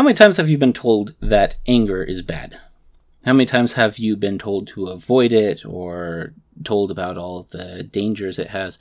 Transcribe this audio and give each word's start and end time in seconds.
How 0.00 0.04
many 0.04 0.14
times 0.14 0.38
have 0.38 0.48
you 0.48 0.56
been 0.56 0.72
told 0.72 1.14
that 1.20 1.58
anger 1.66 2.02
is 2.02 2.22
bad? 2.22 2.58
How 3.26 3.34
many 3.34 3.44
times 3.44 3.74
have 3.74 3.98
you 3.98 4.16
been 4.16 4.38
told 4.38 4.66
to 4.68 4.86
avoid 4.86 5.30
it 5.30 5.62
or 5.62 6.32
told 6.64 6.90
about 6.90 7.18
all 7.18 7.46
the 7.50 7.82
dangers 7.82 8.38
it 8.38 8.46
has? 8.46 8.78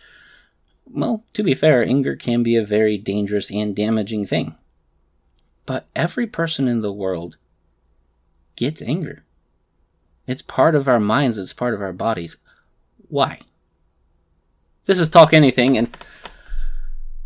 Well, 0.90 1.26
to 1.34 1.44
be 1.44 1.54
fair, 1.54 1.84
anger 1.84 2.16
can 2.16 2.42
be 2.42 2.55
a 2.55 2.63
very 2.63 2.97
dangerous 2.97 3.52
and 3.52 3.76
damaging 3.76 4.28
thing. 4.28 4.55
But 5.66 5.90
every 5.94 6.26
person 6.26 6.69
in 6.69 6.79
the 6.79 6.94
world 6.94 7.36
gets 8.56 8.81
anger. 8.81 9.26
It's 10.26 10.42
part 10.42 10.74
of 10.74 10.88
our 10.88 11.01
minds, 11.01 11.38
it's 11.38 11.51
part 11.51 11.74
of 11.74 11.81
our 11.81 11.92
bodies. 11.92 12.38
Why? 13.10 13.42
This 14.86 15.01
is 15.01 15.10
Talk 15.10 15.33
Anything, 15.33 15.78
and 15.78 15.97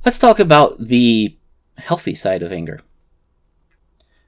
let's 0.03 0.17
talk 0.17 0.39
about 0.39 0.79
the 0.79 1.37
healthy 1.77 2.15
side 2.15 2.41
of 2.41 2.51
anger. 2.51 2.81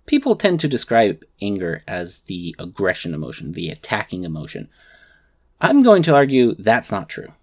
People 0.06 0.36
tend 0.36 0.60
to 0.60 0.68
describe 0.68 1.24
anger 1.42 1.82
as 1.88 2.20
the 2.20 2.56
aggression 2.60 3.14
emotion, 3.14 3.54
the 3.54 3.70
attacking 3.70 4.24
emotion. 4.24 4.70
I'm 5.60 5.84
going 5.84 6.04
to 6.04 6.16
argue 6.16 6.54
that's 6.56 6.92
not 6.92 7.10
true. 7.10 7.34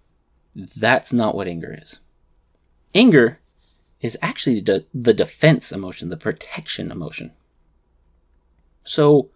That's 0.55 1.11
not 1.11 1.35
what 1.35 1.47
anger 1.47 1.77
is. 1.81 1.99
Anger 2.95 3.39
is 4.01 4.17
actually 4.21 4.61
the, 4.61 4.85
the 4.93 5.13
defense 5.13 5.71
emotion, 5.71 6.09
the 6.09 6.17
protection 6.17 6.91
emotion. 6.91 7.31
So, 8.83 9.29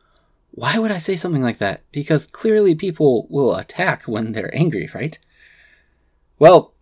why 0.51 0.77
would 0.77 0.91
I 0.91 0.97
say 0.97 1.15
something 1.15 1.41
like 1.41 1.57
that? 1.59 1.83
Because 1.91 2.27
clearly 2.27 2.75
people 2.75 3.27
will 3.29 3.55
attack 3.55 4.03
when 4.03 4.31
they're 4.31 4.55
angry, 4.55 4.89
right? 4.93 5.17
Well, 6.39 6.73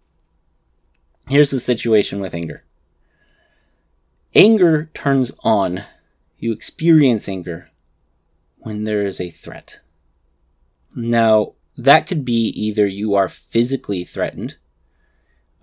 here's 1.27 1.52
the 1.52 1.59
situation 1.59 2.20
with 2.20 2.34
anger 2.34 2.64
anger 4.36 4.89
turns 4.94 5.31
on, 5.44 5.84
you 6.38 6.52
experience 6.52 7.27
anger 7.27 7.70
when 8.57 8.84
there 8.84 9.05
is 9.05 9.21
a 9.21 9.30
threat. 9.30 9.80
Now, 10.95 11.53
that 11.77 12.08
could 12.08 12.23
be 12.23 12.47
either 12.50 12.88
you 12.88 13.16
are 13.16 13.27
physically 13.27 14.03
threatened, 14.03 14.55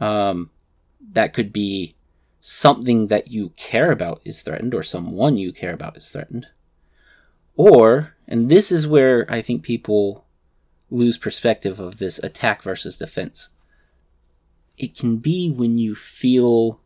um, 0.00 0.50
that 1.12 1.32
could 1.32 1.52
be 1.52 1.96
something 2.40 3.06
that 3.06 3.28
you 3.28 3.50
care 3.50 3.90
about 3.92 4.20
is 4.24 4.42
threatened, 4.42 4.74
or 4.74 4.82
someone 4.82 5.36
you 5.36 5.52
care 5.52 5.72
about 5.72 5.96
is 5.96 6.10
threatened. 6.10 6.48
Or, 7.56 8.14
and 8.26 8.48
this 8.48 8.72
is 8.72 8.86
where 8.86 9.30
I 9.30 9.42
think 9.42 9.62
people 9.62 10.26
lose 10.90 11.16
perspective 11.16 11.80
of 11.80 11.98
this 11.98 12.18
attack 12.18 12.62
versus 12.62 12.98
defense. 12.98 13.48
It 14.76 14.96
can 14.96 15.18
be 15.18 15.50
when 15.50 15.78
you 15.78 15.94
feel 15.94 16.80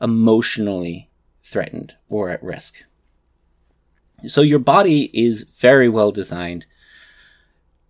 emotionally 0.00 1.10
threatened 1.46 1.94
or 2.08 2.28
at 2.28 2.42
risk. 2.42 2.84
So 4.26 4.40
your 4.40 4.58
body 4.58 5.10
is 5.12 5.42
very 5.42 5.88
well 5.88 6.10
designed 6.10 6.66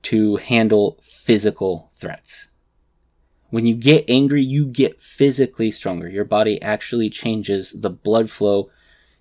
to 0.02 0.36
handle 0.36 0.98
physical 1.02 1.90
threats. 1.94 2.50
When 3.48 3.64
you 3.64 3.74
get 3.74 4.04
angry, 4.08 4.42
you 4.42 4.66
get 4.66 5.02
physically 5.02 5.70
stronger. 5.70 6.08
Your 6.08 6.24
body 6.24 6.60
actually 6.60 7.08
changes 7.08 7.72
the 7.72 7.90
blood 7.90 8.28
flow 8.28 8.70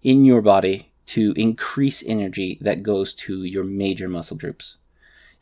in 0.03 0.25
your 0.25 0.41
body 0.41 0.91
to 1.08 1.33
increase 1.38 2.03
energy 2.06 2.58
that 2.59 2.83
goes 2.83 3.13
to 3.13 3.44
your 3.44 3.63
major 3.63 4.09
muscle 4.09 4.38
groups. 4.38 4.78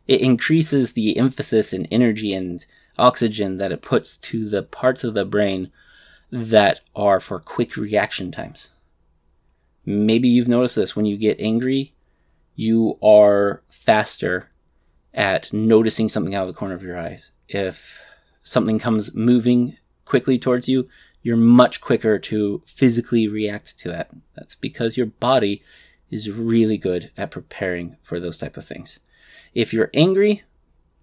It 0.08 0.22
increases 0.22 0.94
the 0.94 1.18
emphasis 1.18 1.74
and 1.74 1.88
energy 1.90 2.34
and 2.34 2.64
oxygen 3.00 3.58
that 3.58 3.72
it 3.72 3.82
puts 3.82 4.18
to 4.18 4.48
the 4.48 4.62
parts 4.62 5.04
of 5.04 5.14
the 5.14 5.26
brain 5.26 5.72
that 6.32 6.82
are 6.96 7.20
for 7.20 7.40
quick 7.40 7.78
reaction 7.78 8.32
times. 8.32 8.70
Maybe 9.86 10.30
you've 10.30 10.48
noticed 10.48 10.76
this 10.76 10.96
when 10.96 11.06
you 11.06 11.18
get 11.18 11.40
angry, 11.40 11.94
you 12.56 12.98
are 13.02 13.64
faster 13.70 14.50
at 15.14 15.52
noticing 15.54 16.10
something 16.10 16.34
out 16.34 16.48
of 16.48 16.54
the 16.54 16.58
corner 16.58 16.76
of 16.76 16.84
your 16.84 16.98
eyes. 16.98 17.32
If 17.48 18.02
something 18.44 18.80
comes 18.80 19.14
moving 19.14 19.78
quickly 20.06 20.40
towards 20.40 20.68
you, 20.68 20.88
you're 21.22 21.38
much 21.38 21.82
quicker 21.82 22.20
to 22.20 22.62
physically 22.66 23.28
react 23.28 23.78
to 23.80 23.90
that. 23.90 24.12
That's 24.36 24.56
because 24.56 24.98
your 24.98 25.06
body 25.06 25.64
is 26.12 26.30
really 26.30 26.78
good 26.78 27.12
at 27.18 27.32
preparing 27.32 27.98
for 28.04 28.20
those 28.20 28.38
type 28.38 28.58
of 28.58 28.66
things. 28.66 29.00
If 29.54 29.74
you're 29.74 29.90
angry, 29.94 30.44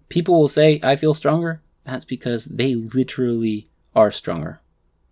people 0.09 0.39
will 0.39 0.47
say, 0.47 0.79
I 0.83 0.95
feel 0.95 1.13
stronger. 1.13 1.61
That's 1.85 2.05
because 2.05 2.45
they 2.45 2.75
literally 2.75 3.67
are 3.95 4.11
stronger. 4.11 4.60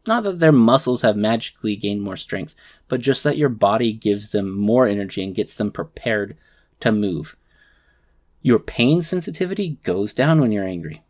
Not 0.10 0.24
that 0.24 0.40
their 0.40 0.52
muscles 0.52 1.04
have 1.04 1.16
magically 1.16 1.76
gained 1.76 2.02
more 2.02 2.18
strength, 2.18 2.56
but 2.88 3.00
just 3.00 3.24
that 3.24 3.38
your 3.38 3.48
body 3.48 3.94
gives 3.94 4.32
them 4.32 4.50
more 4.50 4.88
energy 4.88 5.24
and 5.24 5.36
gets 5.36 5.54
them 5.54 5.70
prepared 5.70 6.36
to 6.80 6.92
move. 6.92 7.38
Your 8.42 8.58
pain 8.58 9.04
sensitivity 9.04 9.78
goes 9.84 10.16
down 10.16 10.42
when 10.42 10.52
you're 10.52 10.66
angry. 10.66 11.04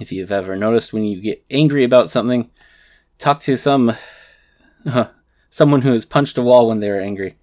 If 0.00 0.12
you've 0.12 0.32
ever 0.32 0.56
noticed 0.56 0.94
when 0.94 1.04
you 1.04 1.20
get 1.20 1.44
angry 1.50 1.84
about 1.84 2.08
something, 2.08 2.50
talk 3.18 3.38
to 3.40 3.54
some 3.54 3.92
uh, 4.86 5.04
someone 5.50 5.82
who 5.82 5.92
has 5.92 6.06
punched 6.06 6.38
a 6.38 6.42
wall 6.42 6.68
when 6.68 6.80
they 6.80 6.88
were 6.88 7.02
angry. 7.02 7.36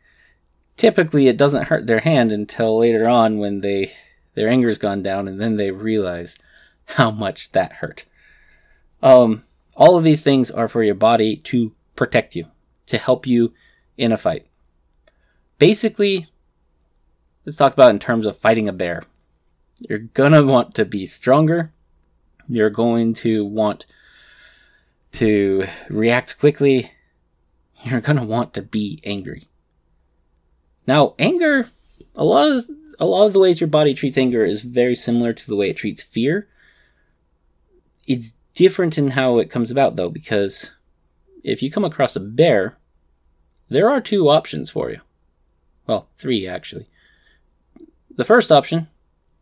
Typically, 0.75 1.27
it 1.27 1.37
doesn't 1.37 1.65
hurt 1.65 1.85
their 1.85 1.99
hand 1.99 2.31
until 2.31 2.79
later 2.79 3.07
on 3.07 3.37
when 3.37 3.61
they 3.61 3.91
their 4.33 4.49
anger's 4.49 4.79
gone 4.79 5.03
down, 5.03 5.27
and 5.27 5.39
then 5.39 5.53
they 5.53 5.69
realize 5.69 6.39
how 6.95 7.11
much 7.11 7.51
that 7.51 7.73
hurt. 7.73 8.05
Um, 9.03 9.43
all 9.77 9.95
of 9.95 10.03
these 10.03 10.23
things 10.23 10.49
are 10.49 10.67
for 10.67 10.83
your 10.83 10.95
body 10.95 11.37
to 11.37 11.73
protect 11.95 12.35
you, 12.35 12.47
to 12.87 12.97
help 12.97 13.25
you 13.27 13.53
in 13.95 14.11
a 14.11 14.17
fight. 14.17 14.47
Basically, 15.59 16.27
let's 17.45 17.57
talk 17.57 17.73
about 17.73 17.91
in 17.91 17.99
terms 17.99 18.25
of 18.25 18.35
fighting 18.35 18.67
a 18.67 18.73
bear. 18.73 19.03
You're 19.79 19.99
gonna 19.99 20.43
want 20.43 20.73
to 20.75 20.85
be 20.85 21.05
stronger. 21.05 21.71
You're 22.49 22.71
going 22.71 23.13
to 23.15 23.45
want 23.45 23.85
to 25.13 25.65
react 25.89 26.39
quickly. 26.39 26.91
You're 27.83 28.01
gonna 28.01 28.25
want 28.25 28.55
to 28.55 28.63
be 28.63 28.99
angry. 29.03 29.43
Now, 30.87 31.13
anger, 31.19 31.67
a 32.15 32.23
lot 32.23 32.47
of 32.47 32.65
a 32.99 33.05
lot 33.05 33.27
of 33.27 33.33
the 33.33 33.39
ways 33.39 33.61
your 33.61 33.67
body 33.67 33.93
treats 33.93 34.17
anger 34.17 34.43
is 34.43 34.63
very 34.63 34.95
similar 34.95 35.33
to 35.33 35.47
the 35.47 35.55
way 35.55 35.69
it 35.69 35.77
treats 35.77 36.01
fear. 36.01 36.47
It's 38.07 38.33
different 38.57 38.97
in 38.97 39.11
how 39.11 39.37
it 39.37 39.51
comes 39.51 39.69
about, 39.69 39.95
though, 39.95 40.09
because 40.09 40.71
if 41.43 41.61
you 41.61 41.69
come 41.69 41.85
across 41.85 42.15
a 42.15 42.19
bear, 42.19 42.75
there 43.69 43.87
are 43.87 44.01
two 44.01 44.27
options 44.29 44.71
for 44.71 44.89
you. 44.89 44.99
Well, 45.85 46.09
three, 46.17 46.47
actually. 46.47 46.87
The 48.15 48.25
first 48.25 48.51
option 48.51 48.87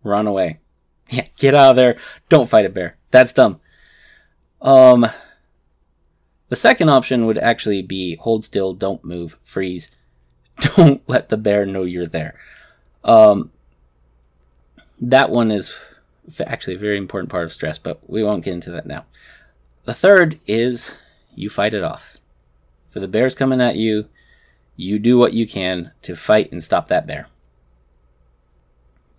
run 0.03 0.27
away. 0.27 0.59
Yeah, 1.11 1.27
get 1.37 1.53
out 1.53 1.69
of 1.69 1.75
there. 1.75 1.97
Don't 2.29 2.49
fight 2.49 2.65
a 2.65 2.69
bear. 2.69 2.97
That's 3.11 3.31
dumb. 3.31 3.59
Um, 4.59 5.05
the 6.49 6.55
second 6.55 6.89
option 6.89 7.27
would 7.27 7.37
actually 7.37 7.83
be 7.83 8.15
hold 8.15 8.43
still, 8.43 8.73
don't 8.73 9.05
move, 9.05 9.37
freeze. 9.43 9.91
Don't 10.75 11.07
let 11.07 11.29
the 11.29 11.37
bear 11.37 11.63
know 11.63 11.83
you're 11.83 12.07
there. 12.07 12.39
Um, 13.03 13.51
that 14.99 15.29
one 15.29 15.51
is 15.51 15.77
actually 16.39 16.75
a 16.75 16.79
very 16.79 16.97
important 16.97 17.29
part 17.29 17.45
of 17.45 17.51
stress, 17.51 17.77
but 17.77 18.07
we 18.09 18.23
won't 18.23 18.43
get 18.43 18.53
into 18.53 18.71
that 18.71 18.85
now. 18.85 19.05
The 19.85 19.93
third 19.93 20.39
is 20.47 20.95
you 21.35 21.49
fight 21.49 21.73
it 21.73 21.83
off. 21.83 22.17
For 22.89 22.99
the 22.99 23.07
bear's 23.07 23.35
coming 23.35 23.61
at 23.61 23.75
you, 23.75 24.07
you 24.75 24.99
do 24.99 25.17
what 25.17 25.33
you 25.33 25.47
can 25.47 25.91
to 26.01 26.15
fight 26.15 26.51
and 26.51 26.63
stop 26.63 26.87
that 26.87 27.07
bear. 27.07 27.27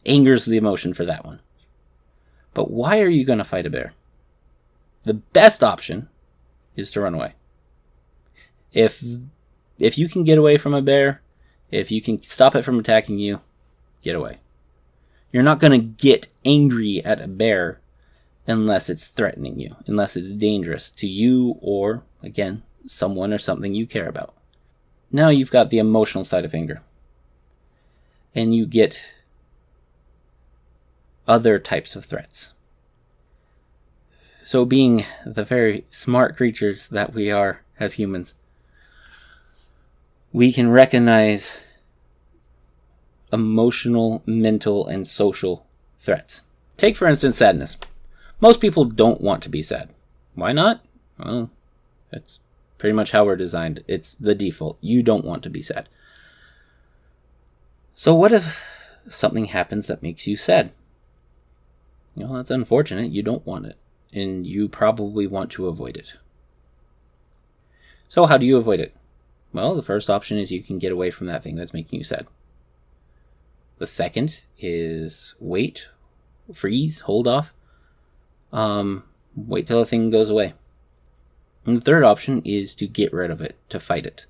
Anger's 0.04 0.44
the 0.44 0.56
emotion 0.56 0.94
for 0.94 1.04
that 1.04 1.24
one. 1.24 1.40
But 2.54 2.70
why 2.70 3.00
are 3.00 3.08
you 3.08 3.24
going 3.24 3.38
to 3.38 3.44
fight 3.44 3.66
a 3.66 3.70
bear? 3.70 3.92
The 5.04 5.14
best 5.14 5.62
option 5.62 6.08
is 6.74 6.90
to 6.92 7.00
run 7.00 7.14
away. 7.14 7.34
If 8.72 9.04
if 9.78 9.98
you 9.98 10.08
can 10.08 10.24
get 10.24 10.38
away 10.38 10.56
from 10.56 10.74
a 10.74 10.82
bear, 10.82 11.22
if 11.70 11.90
you 11.90 12.00
can 12.00 12.22
stop 12.22 12.54
it 12.54 12.62
from 12.62 12.78
attacking 12.78 13.18
you, 13.18 13.40
get 14.02 14.14
away. 14.14 14.38
You're 15.36 15.42
not 15.42 15.58
going 15.58 15.78
to 15.78 15.86
get 15.86 16.28
angry 16.46 17.04
at 17.04 17.20
a 17.20 17.28
bear 17.28 17.78
unless 18.46 18.88
it's 18.88 19.06
threatening 19.06 19.60
you, 19.60 19.76
unless 19.86 20.16
it's 20.16 20.32
dangerous 20.32 20.90
to 20.92 21.06
you 21.06 21.58
or, 21.60 22.04
again, 22.22 22.62
someone 22.86 23.34
or 23.34 23.36
something 23.36 23.74
you 23.74 23.86
care 23.86 24.08
about. 24.08 24.32
Now 25.12 25.28
you've 25.28 25.50
got 25.50 25.68
the 25.68 25.76
emotional 25.76 26.24
side 26.24 26.46
of 26.46 26.54
anger. 26.54 26.80
And 28.34 28.54
you 28.54 28.64
get 28.64 29.12
other 31.28 31.58
types 31.58 31.94
of 31.94 32.06
threats. 32.06 32.54
So, 34.42 34.64
being 34.64 35.04
the 35.26 35.44
very 35.44 35.84
smart 35.90 36.34
creatures 36.34 36.88
that 36.88 37.12
we 37.12 37.30
are 37.30 37.60
as 37.78 37.92
humans, 37.92 38.34
we 40.32 40.50
can 40.50 40.70
recognize 40.70 41.58
emotional, 43.32 44.22
mental, 44.26 44.86
and 44.86 45.06
social 45.06 45.66
threats. 45.98 46.42
Take, 46.76 46.96
for 46.96 47.06
instance, 47.08 47.36
sadness. 47.36 47.76
Most 48.40 48.60
people 48.60 48.84
don't 48.84 49.20
want 49.20 49.42
to 49.44 49.48
be 49.48 49.62
sad. 49.62 49.90
Why 50.34 50.52
not? 50.52 50.84
Well, 51.18 51.50
it's 52.12 52.40
Pretty 52.78 52.94
much 52.94 53.12
how 53.12 53.24
we're 53.24 53.36
designed. 53.36 53.82
It's 53.88 54.14
the 54.14 54.34
default. 54.34 54.78
You 54.80 55.02
don't 55.02 55.24
want 55.24 55.42
to 55.44 55.50
be 55.50 55.62
sad. 55.62 55.88
So, 57.94 58.14
what 58.14 58.32
if 58.32 58.62
something 59.08 59.46
happens 59.46 59.86
that 59.86 60.02
makes 60.02 60.26
you 60.26 60.36
sad? 60.36 60.72
You 62.14 62.26
know, 62.26 62.36
that's 62.36 62.50
unfortunate. 62.50 63.12
You 63.12 63.22
don't 63.22 63.46
want 63.46 63.66
it. 63.66 63.76
And 64.12 64.46
you 64.46 64.68
probably 64.68 65.26
want 65.26 65.50
to 65.52 65.68
avoid 65.68 65.96
it. 65.96 66.14
So, 68.08 68.26
how 68.26 68.36
do 68.36 68.44
you 68.44 68.58
avoid 68.58 68.80
it? 68.80 68.94
Well, 69.52 69.74
the 69.74 69.82
first 69.82 70.10
option 70.10 70.36
is 70.36 70.52
you 70.52 70.62
can 70.62 70.78
get 70.78 70.92
away 70.92 71.10
from 71.10 71.26
that 71.28 71.42
thing 71.42 71.56
that's 71.56 71.72
making 71.72 71.98
you 71.98 72.04
sad. 72.04 72.26
The 73.78 73.86
second 73.86 74.44
is 74.58 75.34
wait, 75.38 75.88
freeze, 76.52 77.00
hold 77.00 77.28
off, 77.28 77.52
um, 78.52 79.04
wait 79.34 79.66
till 79.66 79.80
the 79.80 79.86
thing 79.86 80.10
goes 80.10 80.30
away. 80.30 80.54
And 81.66 81.76
the 81.76 81.80
third 81.80 82.04
option 82.04 82.42
is 82.44 82.74
to 82.76 82.86
get 82.86 83.12
rid 83.12 83.30
of 83.30 83.40
it, 83.40 83.56
to 83.68 83.80
fight 83.80 84.06
it. 84.06 84.26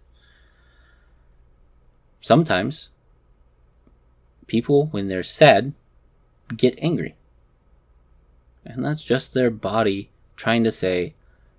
Sometimes 2.21 2.91
people, 4.47 4.87
when 4.87 5.09
they're 5.09 5.23
sad, 5.23 5.75
get 6.57 6.79
angry. 6.83 7.15
And 8.65 8.85
that's 8.85 9.05
just 9.05 9.33
their 9.33 9.51
body 9.51 10.11
trying 10.35 10.65
to 10.65 10.73
say, 10.73 11.13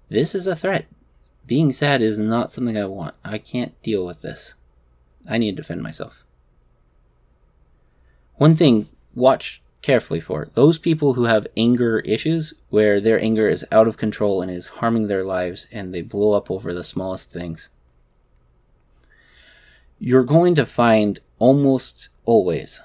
This 0.10 0.36
is 0.36 0.46
a 0.46 0.56
threat. 0.56 0.88
Being 1.46 1.72
sad 1.72 2.02
is 2.02 2.20
not 2.20 2.52
something 2.52 2.78
I 2.78 2.86
want. 2.86 3.16
I 3.24 3.38
can't 3.38 3.82
deal 3.82 4.06
with 4.06 4.22
this. 4.22 4.56
I 5.30 5.38
need 5.38 5.52
to 5.52 5.62
defend 5.62 5.82
myself. 5.82 6.26
One 8.38 8.56
thing, 8.56 8.88
watch 9.16 9.62
carefully 9.82 10.20
for 10.20 10.48
those 10.54 10.78
people 10.78 11.14
who 11.14 11.26
have 11.26 11.48
anger 11.58 12.00
issues, 12.00 12.54
where 12.70 13.02
their 13.02 13.20
anger 13.20 13.50
is 13.50 13.66
out 13.72 13.88
of 13.88 13.98
control 13.98 14.42
and 14.42 14.52
is 14.52 14.68
harming 14.68 15.08
their 15.08 15.24
lives, 15.24 15.68
and 15.72 15.94
they 15.94 16.02
blow 16.02 16.34
up 16.34 16.52
over 16.52 16.74
the 16.74 16.84
smallest 16.84 17.32
things. 17.32 17.70
You're 20.00 20.24
going 20.24 20.54
to 20.56 20.66
find 20.66 21.20
almost 21.40 22.10
always 22.26 22.82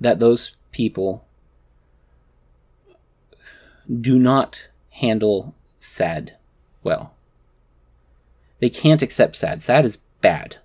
that 0.00 0.18
those 0.18 0.56
people 0.72 1.24
do 4.00 4.18
not 4.18 4.68
handle 4.90 5.54
sad 5.78 6.36
well. 6.82 7.14
They 8.58 8.70
can't 8.70 9.02
accept 9.02 9.36
sad. 9.36 9.62
Sad 9.62 9.84
is 9.84 9.98
bad. 10.20 10.56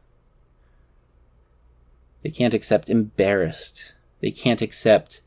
They 2.21 2.29
can't 2.29 2.53
accept 2.53 2.89
embarrassed. 2.89 3.93
They 4.21 4.31
can't 4.31 4.61
accept 4.61 5.21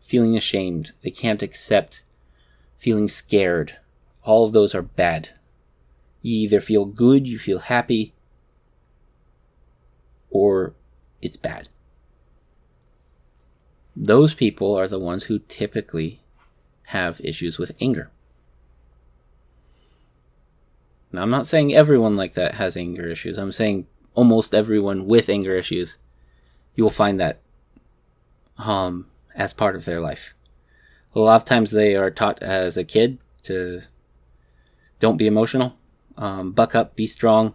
feeling 0.00 0.36
ashamed. 0.36 0.92
They 1.02 1.10
can't 1.10 1.42
accept 1.42 2.02
feeling 2.78 3.08
scared. 3.08 3.78
All 4.24 4.44
of 4.44 4.52
those 4.52 4.74
are 4.74 4.82
bad. 4.82 5.30
You 6.20 6.36
either 6.36 6.60
feel 6.60 6.84
good, 6.84 7.26
you 7.26 7.38
feel 7.38 7.58
happy, 7.58 8.14
or 10.30 10.74
it's 11.20 11.36
bad. 11.36 11.68
Those 13.96 14.34
people 14.34 14.74
are 14.74 14.88
the 14.88 14.98
ones 14.98 15.24
who 15.24 15.38
typically 15.40 16.20
have 16.86 17.20
issues 17.24 17.58
with 17.58 17.72
anger. 17.80 18.10
Now, 21.12 21.22
I'm 21.22 21.30
not 21.30 21.46
saying 21.46 21.74
everyone 21.74 22.16
like 22.16 22.34
that 22.34 22.54
has 22.54 22.76
anger 22.76 23.06
issues. 23.06 23.36
I'm 23.36 23.52
saying 23.52 23.86
almost 24.14 24.54
everyone 24.54 25.06
with 25.06 25.28
anger 25.28 25.54
issues, 25.54 25.98
you 26.74 26.84
will 26.84 26.90
find 26.90 27.20
that 27.20 27.40
um, 28.58 29.06
as 29.34 29.54
part 29.54 29.76
of 29.76 29.84
their 29.84 30.00
life. 30.00 30.34
A 31.14 31.20
lot 31.20 31.36
of 31.36 31.44
times 31.44 31.70
they 31.70 31.94
are 31.94 32.10
taught 32.10 32.42
as 32.42 32.76
a 32.76 32.84
kid 32.84 33.18
to 33.42 33.82
don't 34.98 35.16
be 35.16 35.26
emotional, 35.26 35.76
um, 36.16 36.52
buck 36.52 36.74
up, 36.74 36.96
be 36.96 37.06
strong, 37.06 37.54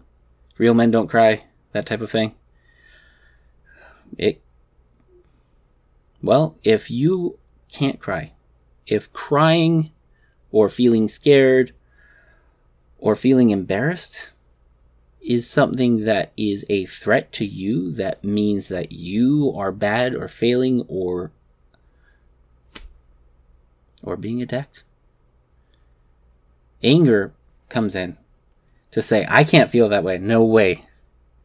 real 0.57 0.73
men 0.73 0.91
don't 0.91 1.07
cry, 1.07 1.45
that 1.71 1.85
type 1.85 2.01
of 2.01 2.11
thing. 2.11 2.35
It 4.17 4.41
well, 6.21 6.57
if 6.63 6.89
you 6.89 7.39
can't 7.71 7.99
cry, 7.99 8.33
if 8.85 9.11
crying 9.13 9.91
or 10.51 10.69
feeling 10.69 11.07
scared 11.07 11.73
or 12.97 13.15
feeling 13.15 13.49
embarrassed 13.49 14.29
is 15.27 15.49
something 15.49 16.05
that 16.05 16.31
is 16.37 16.65
a 16.69 16.85
threat 16.85 17.31
to 17.33 17.45
you 17.45 17.91
that 17.91 18.23
means 18.23 18.67
that 18.67 18.91
you 18.91 19.53
are 19.55 19.71
bad 19.71 20.15
or 20.15 20.27
failing 20.27 20.83
or 20.87 21.31
or 24.03 24.15
being 24.15 24.41
attacked 24.41 24.83
anger 26.83 27.33
comes 27.69 27.95
in 27.95 28.17
to 28.91 29.01
say 29.01 29.25
i 29.29 29.43
can't 29.43 29.69
feel 29.69 29.89
that 29.89 30.03
way 30.03 30.17
no 30.17 30.43
way 30.43 30.83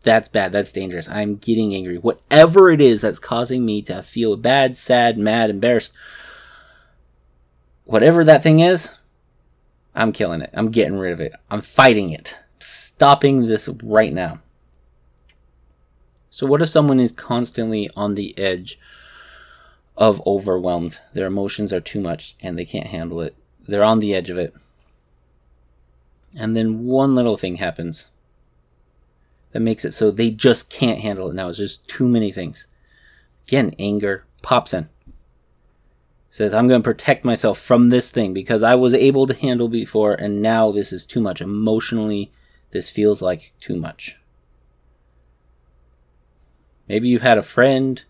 that's 0.03 0.29
bad 0.29 0.53
that's 0.53 0.73
dangerous 0.73 1.09
i'm 1.09 1.37
getting 1.37 1.75
angry 1.75 1.99
whatever 1.99 2.71
it 2.71 2.81
is 2.81 3.01
that's 3.01 3.19
causing 3.19 3.65
me 3.65 3.83
to 3.83 4.03
feel 4.03 4.37
bad 4.37 4.77
sad 4.77 5.19
mad 5.19 5.51
embarrassed 5.51 5.93
whatever 7.85 8.23
that 8.23 8.43
thing 8.43 8.61
is 8.61 8.91
I'm 9.95 10.13
killing 10.13 10.41
it. 10.41 10.51
I'm 10.55 10.71
getting 10.71 10.97
rid 10.97 11.13
of 11.13 11.21
it. 11.21 11.35
I'm 11.51 11.61
fighting 11.61 12.11
it. 12.11 12.39
Stopping 12.63 13.47
this 13.47 13.69
right 13.83 14.13
now. 14.13 14.41
So, 16.31 16.47
what 16.47 16.63
if 16.63 16.69
someone 16.69 17.01
is 17.01 17.13
constantly 17.13 17.91
on 17.97 18.15
the 18.15 18.37
edge 18.39 18.79
of 19.97 20.27
overwhelmed? 20.27 20.99
Their 21.13 21.27
emotions 21.27 21.73
are 21.73 21.81
too 21.81 22.01
much 22.01 22.37
and 22.41 22.59
they 22.59 22.65
can't 22.65 22.87
handle 22.87 23.21
it. 23.21 23.35
They're 23.67 23.85
on 23.85 23.99
the 24.01 24.15
edge 24.15 24.31
of 24.31 24.39
it. 24.39 24.55
And 26.37 26.57
then 26.57 26.85
one 26.85 27.15
little 27.15 27.37
thing 27.37 27.57
happens 27.57 28.07
that 29.53 29.61
makes 29.61 29.85
it 29.85 29.93
so 29.93 30.11
they 30.11 30.31
just 30.31 30.71
can't 30.71 31.01
handle 31.01 31.31
it 31.31 31.35
now. 31.35 31.49
It's 31.49 31.59
just 31.59 31.87
too 31.87 32.09
many 32.09 32.33
things. 32.33 32.67
Again, 33.47 33.75
anger 33.79 34.25
pops 34.41 34.73
in 34.73 34.89
says, 36.33 36.55
I'm 36.55 36.67
going 36.67 36.81
to 36.81 36.85
protect 36.85 37.27
myself 37.27 37.59
from 37.59 37.91
this 37.91 38.11
thing 38.11 38.33
because 38.33 38.63
I 38.63 38.75
was 38.75 38.95
able 38.95 39.27
to 39.27 39.35
handle 39.35 39.69
before 39.69 40.15
and 40.15 40.41
now 40.41 40.73
this 40.73 40.91
is 40.91 41.05
too 41.05 41.21
much. 41.21 41.43
Emotionally, 41.43 42.33
this 42.73 42.91
feels 42.91 43.23
like 43.23 43.53
too 43.61 43.77
much. 43.77 44.17
Maybe 46.89 47.09
you've 47.09 47.23
had 47.23 47.39
a 47.39 47.43
friend, 47.43 48.03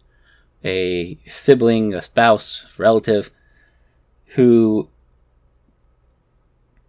a 0.65 1.19
sibling, 1.27 1.95
a 1.95 2.03
spouse, 2.03 2.67
relative 2.79 3.31
who 4.35 4.89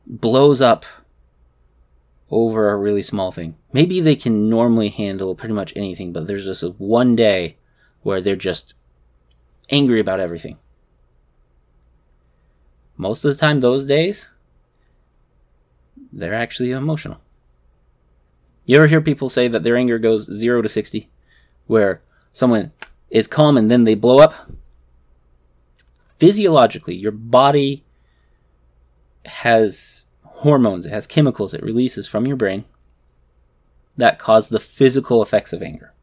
blows 0.07 0.61
up 0.61 0.85
over 2.31 2.69
a 2.69 2.77
really 2.77 3.03
small 3.03 3.31
thing. 3.31 3.55
Maybe 3.71 3.99
they 3.99 4.15
can 4.15 4.49
normally 4.49 4.89
handle 4.89 5.35
pretty 5.35 5.53
much 5.53 5.73
anything, 5.75 6.13
but 6.13 6.27
there's 6.27 6.45
just 6.45 6.63
one 6.79 7.15
day 7.15 7.57
where 8.01 8.21
they're 8.21 8.35
just 8.35 8.73
angry 9.69 9.99
about 9.99 10.19
everything 10.19 10.57
most 12.97 13.25
of 13.25 13.33
the 13.33 13.39
time, 13.39 13.59
those 13.59 13.85
days, 13.85 14.31
they're 16.11 16.33
actually 16.33 16.71
emotional. 16.71 17.19
You 18.65 18.77
ever 18.77 18.87
hear 18.87 19.01
people 19.01 19.29
say 19.29 19.47
that 19.47 19.63
their 19.63 19.75
anger 19.75 19.99
goes 19.99 20.31
0 20.31 20.61
to 20.61 20.69
60, 20.69 21.09
where 21.67 22.01
someone 22.31 22.71
is 23.09 23.27
calm 23.27 23.57
and 23.57 23.69
then 23.69 23.83
they 23.83 23.95
blow 23.95 24.19
up? 24.19 24.33
Physiologically, 26.17 26.95
your 26.95 27.11
body 27.11 27.83
has 29.25 30.05
hormones, 30.23 30.85
it 30.85 30.91
has 30.91 31.07
chemicals 31.07 31.53
it 31.53 31.63
releases 31.63 32.07
from 32.07 32.25
your 32.25 32.37
brain 32.37 32.65
that 33.97 34.19
cause 34.19 34.49
the 34.49 34.59
physical 34.59 35.21
effects 35.21 35.53
of 35.53 35.61
anger, 35.61 35.93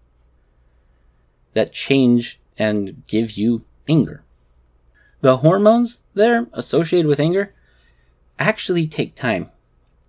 that 1.54 1.72
change 1.72 2.40
and 2.58 3.06
give 3.06 3.32
you 3.32 3.64
anger. 3.88 4.22
The 5.22 5.38
hormones 5.38 6.02
there 6.14 6.46
associated 6.52 7.08
with 7.08 7.20
anger 7.20 7.54
actually 8.38 8.86
take 8.86 9.14
time. 9.14 9.50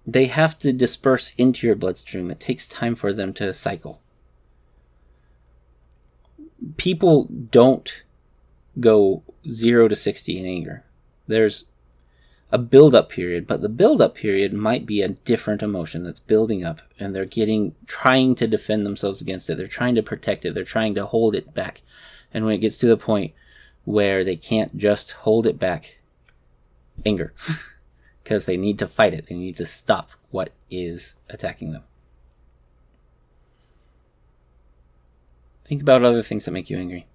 They 0.05 0.25
have 0.25 0.57
to 0.59 0.73
disperse 0.73 1.33
into 1.37 1.67
your 1.67 1.75
bloodstream. 1.75 2.31
It 2.31 2.39
takes 2.39 2.67
time 2.67 2.95
for 2.95 3.13
them 3.13 3.33
to 3.33 3.53
cycle. 3.53 4.01
People 6.77 7.25
don't 7.25 8.03
go 8.79 9.23
0 9.47 9.87
to 9.87 9.95
60 9.95 10.37
in 10.37 10.45
anger. 10.45 10.83
There's 11.27 11.65
a 12.51 12.57
build 12.57 12.93
up 12.93 13.09
period, 13.09 13.47
but 13.47 13.61
the 13.61 13.69
build 13.69 14.01
up 14.01 14.15
period 14.15 14.53
might 14.53 14.85
be 14.85 15.01
a 15.01 15.09
different 15.09 15.63
emotion 15.63 16.03
that's 16.03 16.19
building 16.19 16.65
up 16.65 16.81
and 16.99 17.15
they're 17.15 17.25
getting 17.25 17.75
trying 17.87 18.35
to 18.35 18.47
defend 18.47 18.85
themselves 18.85 19.21
against 19.21 19.49
it. 19.49 19.57
They're 19.57 19.67
trying 19.67 19.95
to 19.95 20.03
protect 20.03 20.45
it. 20.45 20.53
They're 20.53 20.63
trying 20.63 20.95
to 20.95 21.05
hold 21.05 21.33
it 21.33 21.53
back. 21.53 21.81
And 22.33 22.45
when 22.45 22.55
it 22.55 22.59
gets 22.59 22.77
to 22.77 22.87
the 22.87 22.97
point 22.97 23.33
where 23.85 24.23
they 24.23 24.35
can't 24.35 24.77
just 24.77 25.11
hold 25.11 25.47
it 25.47 25.57
back 25.57 25.99
anger 27.05 27.33
because 28.31 28.45
they 28.45 28.55
need 28.55 28.79
to 28.79 28.87
fight 28.87 29.13
it. 29.13 29.25
They 29.25 29.35
need 29.35 29.57
to 29.57 29.65
stop 29.65 30.11
what 30.29 30.51
is 30.69 31.15
attacking 31.29 31.73
them. 31.73 31.83
Think 35.65 35.81
about 35.81 36.05
other 36.05 36.23
things 36.23 36.45
that 36.45 36.51
make 36.51 36.69
you 36.69 36.77
angry. 36.77 37.07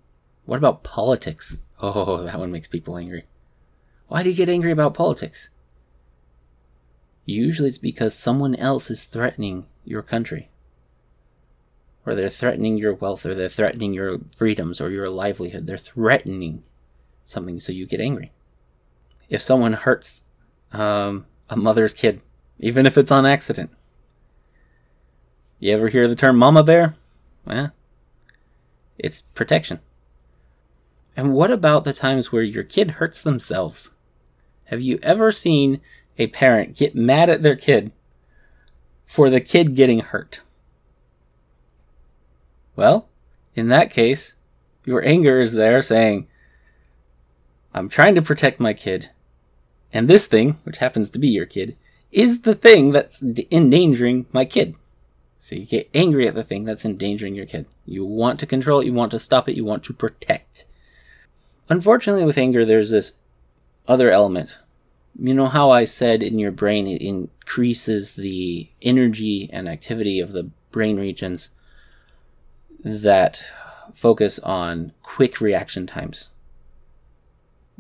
What 0.45 0.59
about 0.59 0.85
politics? 0.85 1.57
Oh, 1.81 2.23
that 2.23 2.39
one 2.39 2.53
makes 2.53 2.69
people 2.69 2.99
angry. 2.99 3.25
Why 4.09 4.23
do 4.23 4.29
you 4.29 4.37
get 4.37 4.51
angry 4.51 4.71
about 4.73 4.93
politics? 4.93 5.49
Usually 7.25 7.71
it's 7.71 7.79
because 7.79 8.13
someone 8.13 8.55
else 8.55 8.91
is 8.91 9.05
threatening 9.05 9.65
your 9.87 10.03
country. 10.03 10.51
Or 12.05 12.15
they're 12.15 12.29
threatening 12.29 12.77
your 12.77 12.93
wealth, 12.93 13.25
or 13.25 13.35
they're 13.35 13.49
threatening 13.49 13.95
your 13.95 14.19
freedoms 14.37 14.83
or 14.83 14.91
your 14.91 15.09
livelihood. 15.09 15.67
They're 15.67 15.79
threatening 15.79 16.63
something, 17.25 17.59
so 17.59 17.73
you 17.73 17.87
get 17.87 18.03
angry. 18.03 18.33
If 19.31 19.41
someone 19.41 19.73
hurts 19.73 20.23
um, 20.73 21.27
a 21.49 21.57
mother's 21.57 21.95
kid, 21.95 22.21
even 22.59 22.87
if 22.87 22.99
it's 22.99 23.11
on 23.11 23.27
accident, 23.27 23.71
you 25.59 25.73
ever 25.73 25.89
hear 25.89 26.07
the 26.09 26.17
term 26.17 26.37
mama 26.37 26.63
bear? 26.63 26.95
Well, 27.45 27.73
it's 28.99 29.23
protection. 29.23 29.81
And 31.17 31.33
what 31.33 31.51
about 31.51 31.85
the 31.85 31.93
times 31.93 32.31
where 32.31 32.43
your 32.43 32.65
kid 32.65 32.93
hurts 32.93 33.23
themselves? 33.23 33.91
Have 34.67 34.83
you 34.83 34.99
ever 35.03 35.33
seen 35.33 35.81
a 36.19 36.27
parent 36.27 36.77
get 36.77 36.95
mad 36.95 37.31
at 37.31 37.43
their 37.43 37.57
kid 37.57 37.93
for 39.07 39.31
the 39.31 39.41
kid 39.41 39.75
getting 39.75 40.01
hurt? 40.01 40.43
Well, 42.75 43.09
in 43.55 43.69
that 43.69 43.91
case, 43.91 44.35
your 44.85 45.03
anger 45.07 45.41
is 45.41 45.55
there 45.55 45.81
saying, 45.81 46.29
I'm 47.73 47.89
trying 47.89 48.15
to 48.15 48.23
protect 48.23 48.61
my 48.61 48.75
kid, 48.75 49.11
and 49.93 50.09
this 50.09 50.27
thing, 50.27 50.59
which 50.65 50.79
happens 50.79 51.11
to 51.11 51.19
be 51.19 51.29
your 51.29 51.47
kid, 51.47 51.77
is 52.13 52.43
the 52.43 52.55
thing 52.55 52.93
that's 52.93 53.23
endangering 53.51 54.27
my 54.33 54.45
kid. 54.45 54.75
So 55.39 55.55
you 55.55 55.67
get 55.67 55.91
angry 55.95 56.27
at 56.27 56.35
the 56.35 56.45
thing 56.45 56.65
that's 56.65 56.85
endangering 56.85 57.35
your 57.35 57.47
kid. 57.47 57.67
You 57.85 58.05
want 58.05 58.41
to 58.41 58.47
control 58.47 58.81
it, 58.81 58.87
you 58.87 58.93
want 58.93 59.11
to 59.13 59.19
stop 59.19 59.49
it, 59.49 59.57
you 59.57 59.65
want 59.65 59.85
to 59.85 59.93
protect. 59.93 60.65
Unfortunately, 61.69 62.25
with 62.25 62.39
anger, 62.39 62.65
there's 62.65 62.91
this 62.91 63.15
other 63.87 64.11
element. 64.11 64.57
You 65.19 65.35
know 65.35 65.47
how 65.47 65.71
I 65.71 65.85
said 65.85 66.23
in 66.23 66.39
your 66.39 66.53
brain 66.53 66.87
it 66.87 67.01
increases 67.01 68.15
the 68.15 68.69
energy 68.83 69.49
and 69.53 69.69
activity 69.69 70.21
of 70.21 70.33
the 70.33 70.51
brain 70.71 70.97
regions 70.97 71.51
that 72.85 73.43
focus 73.95 74.39
on 74.41 74.93
quick 75.03 75.41
reaction 75.41 75.87
times. 75.87 76.29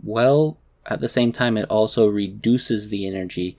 Well, 0.02 0.58
at 0.88 1.00
the 1.00 1.08
same 1.08 1.32
time, 1.32 1.56
it 1.56 1.68
also 1.68 2.06
reduces 2.06 2.90
the 2.90 3.06
energy 3.06 3.58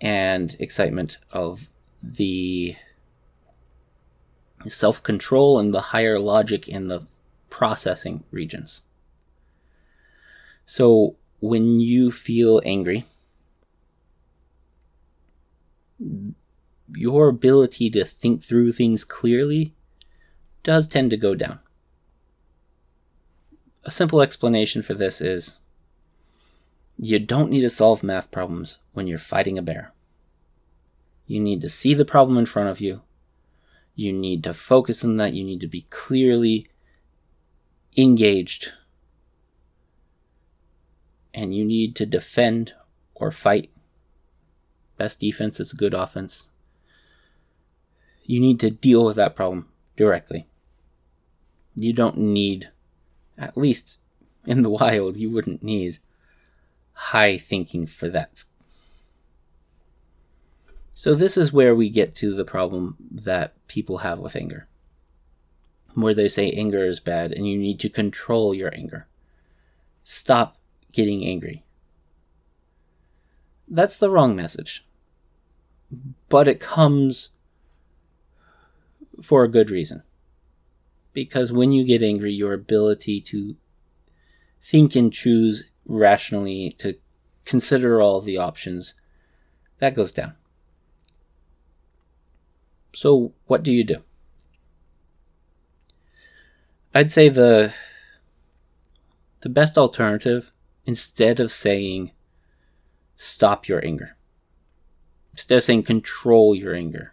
and 0.00 0.56
excitement 0.58 1.18
of 1.32 1.68
the 2.02 2.76
self 4.66 5.02
control 5.02 5.58
and 5.58 5.72
the 5.72 5.80
higher 5.80 6.18
logic 6.18 6.68
in 6.68 6.88
the 6.88 7.06
processing 7.48 8.24
regions. 8.30 8.82
So 10.66 11.16
when 11.40 11.80
you 11.80 12.10
feel 12.10 12.60
angry, 12.64 13.04
your 16.94 17.28
ability 17.28 17.90
to 17.90 18.04
think 18.04 18.42
through 18.42 18.72
things 18.72 19.04
clearly 19.04 19.74
does 20.62 20.88
tend 20.88 21.10
to 21.10 21.16
go 21.16 21.34
down. 21.34 21.60
A 23.84 23.90
simple 23.90 24.22
explanation 24.22 24.82
for 24.82 24.94
this 24.94 25.20
is 25.20 25.60
you 26.98 27.18
don't 27.18 27.50
need 27.50 27.62
to 27.62 27.70
solve 27.70 28.02
math 28.02 28.30
problems 28.30 28.78
when 28.92 29.06
you're 29.06 29.18
fighting 29.18 29.58
a 29.58 29.62
bear. 29.62 29.92
You 31.26 31.40
need 31.40 31.60
to 31.62 31.68
see 31.68 31.94
the 31.94 32.04
problem 32.04 32.38
in 32.38 32.46
front 32.46 32.68
of 32.68 32.80
you. 32.80 33.02
You 33.94 34.12
need 34.12 34.44
to 34.44 34.52
focus 34.52 35.04
on 35.04 35.16
that. 35.16 35.34
You 35.34 35.44
need 35.44 35.60
to 35.60 35.68
be 35.68 35.82
clearly 35.90 36.66
engaged 37.96 38.72
and 41.32 41.54
you 41.54 41.64
need 41.64 41.96
to 41.96 42.06
defend 42.06 42.74
or 43.14 43.30
fight. 43.30 43.70
Best 44.96 45.20
defense 45.20 45.58
is 45.58 45.72
good 45.72 45.92
offense. 45.92 46.48
You 48.24 48.40
need 48.40 48.60
to 48.60 48.70
deal 48.70 49.04
with 49.04 49.16
that 49.16 49.34
problem 49.34 49.68
directly. 49.96 50.46
You 51.74 51.92
don't 51.92 52.16
need, 52.16 52.70
at 53.36 53.56
least 53.56 53.98
in 54.46 54.62
the 54.62 54.70
wild, 54.70 55.16
you 55.16 55.30
wouldn't 55.30 55.62
need 55.62 55.98
high 56.94 57.36
thinking 57.36 57.86
for 57.86 58.08
that. 58.08 58.44
So, 60.94 61.14
this 61.14 61.36
is 61.36 61.52
where 61.52 61.74
we 61.74 61.90
get 61.90 62.14
to 62.16 62.34
the 62.34 62.44
problem 62.44 62.96
that 63.10 63.54
people 63.68 63.98
have 63.98 64.18
with 64.18 64.36
anger, 64.36 64.68
where 65.94 66.14
they 66.14 66.28
say 66.28 66.50
anger 66.52 66.84
is 66.84 67.00
bad 67.00 67.32
and 67.32 67.48
you 67.48 67.58
need 67.58 67.80
to 67.80 67.88
control 67.88 68.54
your 68.54 68.72
anger. 68.74 69.06
Stop 70.04 70.56
getting 70.92 71.26
angry. 71.26 71.64
That's 73.66 73.96
the 73.96 74.10
wrong 74.10 74.36
message. 74.36 74.86
But 76.28 76.46
it 76.46 76.60
comes 76.60 77.30
for 79.22 79.44
a 79.44 79.50
good 79.50 79.70
reason. 79.70 80.02
Because 81.12 81.52
when 81.52 81.72
you 81.72 81.84
get 81.84 82.02
angry, 82.02 82.32
your 82.32 82.52
ability 82.52 83.20
to 83.22 83.56
think 84.62 84.96
and 84.96 85.12
choose 85.12 85.70
rationally, 85.86 86.74
to 86.78 86.96
consider 87.44 88.00
all 88.00 88.20
the 88.20 88.38
options, 88.38 88.94
that 89.78 89.94
goes 89.94 90.12
down. 90.12 90.34
So, 92.94 93.32
what 93.46 93.62
do 93.62 93.72
you 93.72 93.84
do? 93.84 94.02
I'd 96.94 97.10
say 97.10 97.28
the 97.28 97.74
the 99.40 99.48
best 99.48 99.76
alternative 99.76 100.52
instead 100.86 101.40
of 101.40 101.50
saying 101.50 102.12
stop 103.16 103.68
your 103.68 103.84
anger, 103.84 104.16
instead 105.32 105.56
of 105.56 105.64
saying 105.64 105.82
control 105.82 106.54
your 106.54 106.74
anger, 106.74 107.12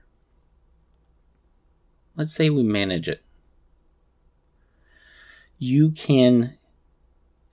let's 2.15 2.31
say 2.31 2.49
we 2.49 2.63
manage 2.63 3.09
it. 3.09 3.23
You 5.57 5.91
can 5.91 6.57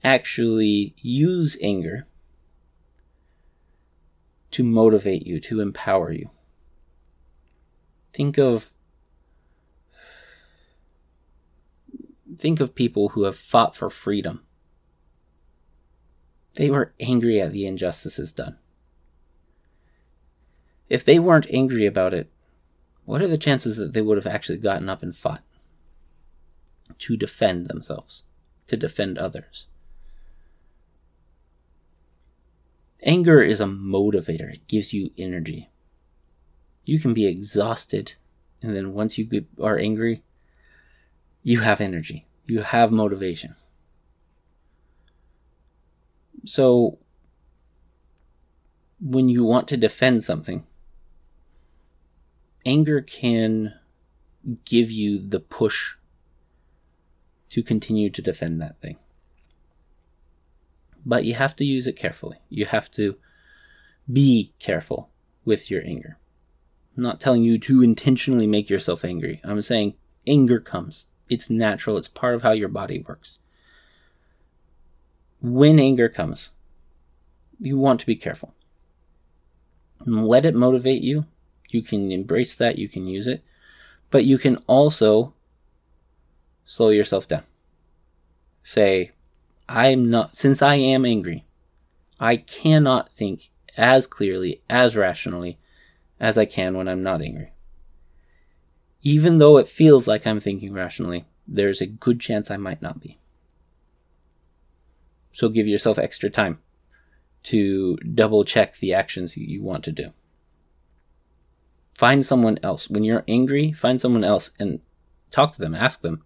actually 0.08 0.94
use 1.00 1.56
anger 1.62 2.06
to 4.50 4.64
motivate 4.64 5.26
you, 5.26 5.38
to 5.40 5.60
empower 5.60 6.10
you. 6.10 6.30
Think 8.12 8.38
of 8.38 8.72
think 12.36 12.60
of 12.60 12.74
people 12.74 13.10
who 13.10 13.24
have 13.24 13.36
fought 13.36 13.74
for 13.74 13.90
freedom 13.90 14.44
they 16.58 16.70
were 16.70 16.92
angry 16.98 17.40
at 17.40 17.52
the 17.52 17.66
injustices 17.66 18.32
done. 18.32 18.58
If 20.88 21.04
they 21.04 21.20
weren't 21.20 21.46
angry 21.50 21.86
about 21.86 22.12
it, 22.12 22.32
what 23.04 23.22
are 23.22 23.28
the 23.28 23.38
chances 23.38 23.76
that 23.76 23.92
they 23.92 24.02
would 24.02 24.18
have 24.18 24.26
actually 24.26 24.58
gotten 24.58 24.88
up 24.88 25.00
and 25.00 25.14
fought 25.14 25.44
to 26.98 27.16
defend 27.16 27.68
themselves, 27.68 28.24
to 28.66 28.76
defend 28.76 29.18
others? 29.18 29.67
Anger 33.02 33.40
is 33.40 33.60
a 33.60 33.64
motivator, 33.64 34.52
it 34.52 34.66
gives 34.66 34.92
you 34.92 35.10
energy. 35.16 35.70
You 36.84 36.98
can 36.98 37.14
be 37.14 37.26
exhausted, 37.26 38.14
and 38.60 38.74
then 38.74 38.92
once 38.92 39.18
you 39.18 39.46
are 39.62 39.78
angry, 39.78 40.22
you 41.42 41.60
have 41.60 41.80
energy, 41.80 42.26
you 42.46 42.62
have 42.62 42.90
motivation. 42.90 43.54
So, 46.44 46.98
when 49.00 49.28
you 49.28 49.44
want 49.44 49.68
to 49.68 49.76
defend 49.76 50.24
something, 50.24 50.66
anger 52.66 53.00
can 53.00 53.74
give 54.64 54.90
you 54.90 55.18
the 55.18 55.40
push 55.40 55.94
to 57.50 57.62
continue 57.62 58.10
to 58.10 58.22
defend 58.22 58.60
that 58.60 58.80
thing. 58.80 58.96
But 61.04 61.24
you 61.24 61.34
have 61.34 61.56
to 61.56 61.64
use 61.64 61.86
it 61.86 61.96
carefully. 61.96 62.38
You 62.48 62.66
have 62.66 62.90
to 62.92 63.16
be 64.10 64.52
careful 64.58 65.10
with 65.44 65.70
your 65.70 65.82
anger. 65.84 66.18
I'm 66.96 67.02
not 67.02 67.20
telling 67.20 67.42
you 67.42 67.58
to 67.60 67.82
intentionally 67.82 68.46
make 68.46 68.68
yourself 68.68 69.04
angry. 69.04 69.40
I'm 69.44 69.62
saying 69.62 69.94
anger 70.26 70.60
comes. 70.60 71.06
It's 71.28 71.50
natural, 71.50 71.96
it's 71.96 72.08
part 72.08 72.34
of 72.34 72.42
how 72.42 72.52
your 72.52 72.68
body 72.68 73.04
works 73.06 73.38
when 75.40 75.78
anger 75.78 76.08
comes, 76.08 76.50
you 77.58 77.78
want 77.78 78.00
to 78.00 78.06
be 78.06 78.16
careful. 78.16 78.54
Let 80.04 80.44
it 80.44 80.54
motivate 80.54 81.02
you. 81.02 81.26
You 81.70 81.82
can 81.82 82.10
embrace 82.10 82.54
that, 82.54 82.78
you 82.78 82.88
can 82.88 83.06
use 83.06 83.26
it, 83.26 83.44
but 84.10 84.24
you 84.24 84.38
can 84.38 84.56
also 84.66 85.34
slow 86.64 86.88
yourself 86.88 87.28
down. 87.28 87.42
Say, 88.62 89.12
I'm 89.68 90.10
not, 90.10 90.34
since 90.36 90.62
I 90.62 90.76
am 90.76 91.04
angry, 91.04 91.44
I 92.18 92.36
cannot 92.36 93.10
think 93.12 93.50
as 93.76 94.06
clearly, 94.06 94.62
as 94.68 94.96
rationally 94.96 95.58
as 96.18 96.36
I 96.36 96.46
can 96.46 96.76
when 96.76 96.88
I'm 96.88 97.02
not 97.02 97.22
angry. 97.22 97.52
Even 99.02 99.38
though 99.38 99.58
it 99.58 99.68
feels 99.68 100.08
like 100.08 100.26
I'm 100.26 100.40
thinking 100.40 100.72
rationally, 100.72 101.26
there's 101.46 101.80
a 101.80 101.86
good 101.86 102.20
chance 102.20 102.50
I 102.50 102.56
might 102.56 102.82
not 102.82 103.00
be. 103.00 103.18
So 105.32 105.48
give 105.48 105.68
yourself 105.68 105.98
extra 105.98 106.30
time 106.30 106.58
to 107.44 107.96
double 107.98 108.44
check 108.44 108.76
the 108.76 108.92
actions 108.92 109.36
you 109.36 109.62
want 109.62 109.84
to 109.84 109.92
do. 109.92 110.12
Find 111.94 112.26
someone 112.26 112.58
else. 112.62 112.90
When 112.90 113.04
you're 113.04 113.24
angry, 113.28 113.72
find 113.72 114.00
someone 114.00 114.24
else 114.24 114.50
and 114.58 114.80
talk 115.30 115.52
to 115.52 115.60
them, 115.60 115.74
ask 115.74 116.00
them. 116.00 116.24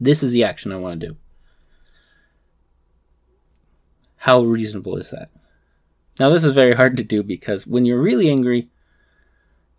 This 0.00 0.22
is 0.22 0.32
the 0.32 0.44
action 0.44 0.72
I 0.72 0.76
want 0.76 1.00
to 1.00 1.08
do. 1.08 1.16
How 4.22 4.42
reasonable 4.42 4.98
is 4.98 5.10
that? 5.10 5.30
Now, 6.20 6.30
this 6.30 6.44
is 6.44 6.52
very 6.52 6.74
hard 6.74 6.96
to 6.96 7.02
do 7.02 7.24
because 7.24 7.66
when 7.66 7.84
you're 7.84 8.00
really 8.00 8.30
angry, 8.30 8.68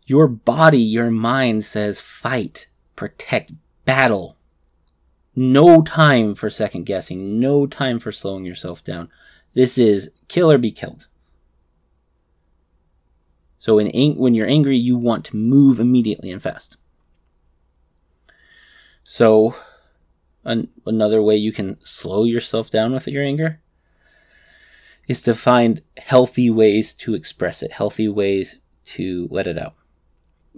your 0.06 0.28
body, 0.28 0.82
your 0.82 1.10
mind 1.10 1.64
says 1.64 2.02
fight, 2.02 2.68
protect, 2.98 3.54
battle. 3.86 4.36
No 5.34 5.82
time 5.82 6.36
for 6.36 6.50
second 6.50 6.84
guessing, 6.84 7.40
no 7.40 7.66
time 7.66 8.00
for 8.00 8.12
slowing 8.12 8.44
yourself 8.44 8.84
down. 8.84 9.08
This 9.54 9.78
is 9.78 10.12
kill 10.28 10.52
or 10.52 10.58
be 10.58 10.72
killed. 10.72 11.08
So 13.60 13.78
when, 13.78 13.92
when 14.18 14.34
you're 14.34 14.46
angry, 14.46 14.76
you 14.76 14.98
want 14.98 15.24
to 15.28 15.38
move 15.38 15.80
immediately 15.80 16.32
and 16.32 16.44
fast. 16.44 16.76
So 19.04 19.56
an- 20.44 20.68
another 20.86 21.22
way 21.22 21.38
you 21.38 21.54
can 21.54 21.78
slow 21.86 22.26
yourself 22.26 22.70
down 22.70 22.92
with 22.92 23.08
your 23.08 23.24
anger 23.24 23.62
is 25.08 25.22
to 25.24 25.34
find 25.34 25.82
healthy 25.98 26.50
ways 26.50 26.94
to 26.94 27.14
express 27.14 27.62
it, 27.62 27.72
healthy 27.72 28.08
ways 28.08 28.62
to 28.86 29.28
let 29.32 29.48
it 29.48 29.58
out. 29.58 29.76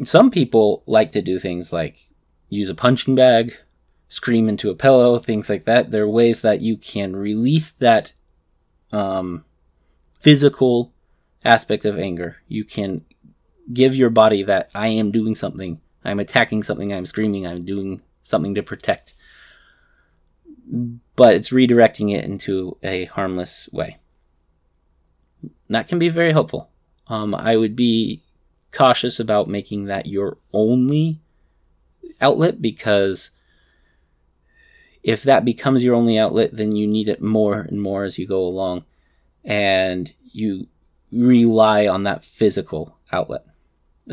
Some 0.04 0.30
people 0.30 0.84
like 0.86 1.12
to 1.14 1.22
do 1.22 1.40
things 1.40 1.72
like 1.72 2.10
use 2.50 2.70
a 2.70 2.76
punching 2.76 3.16
bag, 3.16 3.58
scream 4.08 4.48
into 4.48 4.70
a 4.70 4.76
pillow, 4.76 5.18
things 5.18 5.50
like 5.50 5.66
that. 5.66 5.92
There 5.92 6.04
are 6.04 6.10
ways 6.10 6.42
that 6.42 6.62
you 6.62 6.78
can 6.78 7.16
release 7.16 7.72
that 7.72 8.14
um, 8.92 9.46
physical 10.20 10.94
aspect 11.44 11.86
of 11.86 11.98
anger. 11.98 12.38
You 12.48 12.64
can 12.64 13.06
give 13.74 13.96
your 13.96 14.10
body 14.10 14.44
that 14.44 14.70
I 14.76 14.88
am 14.88 15.12
doing 15.12 15.36
something, 15.36 15.82
I'm 16.04 16.20
attacking 16.20 16.64
something, 16.64 16.94
I'm 16.94 17.06
screaming, 17.06 17.48
I'm 17.48 17.66
doing 17.66 18.02
something 18.22 18.54
to 18.56 18.64
protect. 18.64 19.14
But 21.16 21.36
it's 21.36 21.52
redirecting 21.52 22.16
it 22.16 22.26
into 22.26 22.78
a 22.84 23.06
harmless 23.06 23.70
way. 23.72 24.00
That 25.70 25.88
can 25.88 26.00
be 26.00 26.10
very 26.10 26.32
helpful. 26.32 26.70
Um, 27.08 27.36
I 27.36 27.56
would 27.58 27.76
be 27.76 28.24
cautious 28.72 29.20
about 29.20 29.48
making 29.48 29.86
that 29.86 30.06
your 30.06 30.38
only 30.54 31.20
outlet 32.20 32.62
because 32.62 33.32
if 35.04 35.24
that 35.24 35.46
becomes 35.46 35.84
your 35.84 35.96
only 35.96 36.18
outlet, 36.18 36.52
then 36.54 36.76
you 36.76 36.88
need 36.88 37.08
it 37.08 37.22
more 37.22 37.62
and 37.62 37.82
more 37.82 38.04
as 38.04 38.18
you 38.18 38.28
go 38.28 38.42
along. 38.42 38.86
And 39.44 40.12
you 40.32 40.68
rely 41.12 41.88
on 41.88 42.04
that 42.04 42.26
physical 42.26 42.98
outlet. 43.12 43.46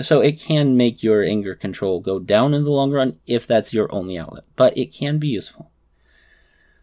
So 0.00 0.20
it 0.20 0.40
can 0.40 0.76
make 0.76 1.02
your 1.02 1.22
anger 1.22 1.54
control 1.54 2.00
go 2.00 2.18
down 2.18 2.54
in 2.54 2.64
the 2.64 2.70
long 2.70 2.90
run 2.92 3.18
if 3.26 3.46
that's 3.46 3.74
your 3.74 3.92
only 3.92 4.18
outlet, 4.18 4.44
but 4.56 4.76
it 4.76 4.92
can 4.92 5.18
be 5.18 5.28
useful. 5.28 5.70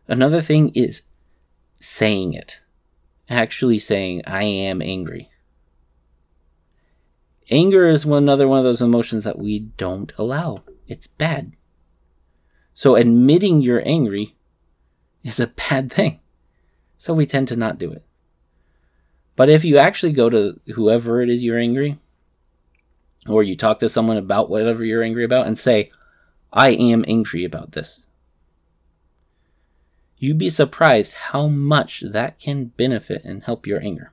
Another 0.08 0.42
thing 0.42 0.72
is 0.76 1.04
saying 1.80 2.34
it. 2.34 2.60
Actually 3.30 3.80
saying, 3.80 4.24
I 4.26 4.44
am 4.44 4.82
angry. 4.82 5.30
Anger 7.52 7.88
is 7.88 8.06
one 8.06 8.24
another 8.24 8.48
one 8.48 8.60
of 8.60 8.64
those 8.64 8.82
emotions 8.82 9.24
that 9.24 9.40
we 9.40 9.60
don't 9.60 10.12
allow. 10.18 10.64
It's 10.88 11.08
bad. 11.08 11.54
So 12.74 12.96
admitting 12.96 13.62
you're 13.62 13.88
angry 13.88 14.36
is 15.24 15.40
a 15.40 15.48
bad 15.48 15.92
thing. 15.92 16.20
So 16.98 17.14
we 17.14 17.26
tend 17.26 17.48
to 17.50 17.56
not 17.56 17.78
do 17.78 17.92
it. 17.92 18.04
But 19.36 19.50
if 19.50 19.64
you 19.64 19.78
actually 19.78 20.12
go 20.12 20.30
to 20.30 20.60
whoever 20.74 21.22
it 21.22 21.30
is 21.30 21.44
you're 21.44 21.58
angry, 21.58 21.98
or 23.28 23.44
you 23.44 23.56
talk 23.56 23.80
to 23.80 23.90
someone 23.90 24.18
about 24.18 24.50
whatever 24.50 24.84
you're 24.84 25.04
angry 25.04 25.24
about 25.24 25.48
and 25.48 25.58
say, 25.58 25.92
I 26.52 26.70
am 26.70 27.06
angry 27.08 27.46
about 27.46 27.72
this. 27.74 28.06
You'd 30.20 30.38
be 30.38 30.50
surprised 30.50 31.14
how 31.14 31.48
much 31.48 32.02
that 32.02 32.40
can 32.40 32.66
benefit 32.66 33.24
and 33.24 33.44
help 33.44 33.66
your 33.66 33.82
anger. 33.82 34.12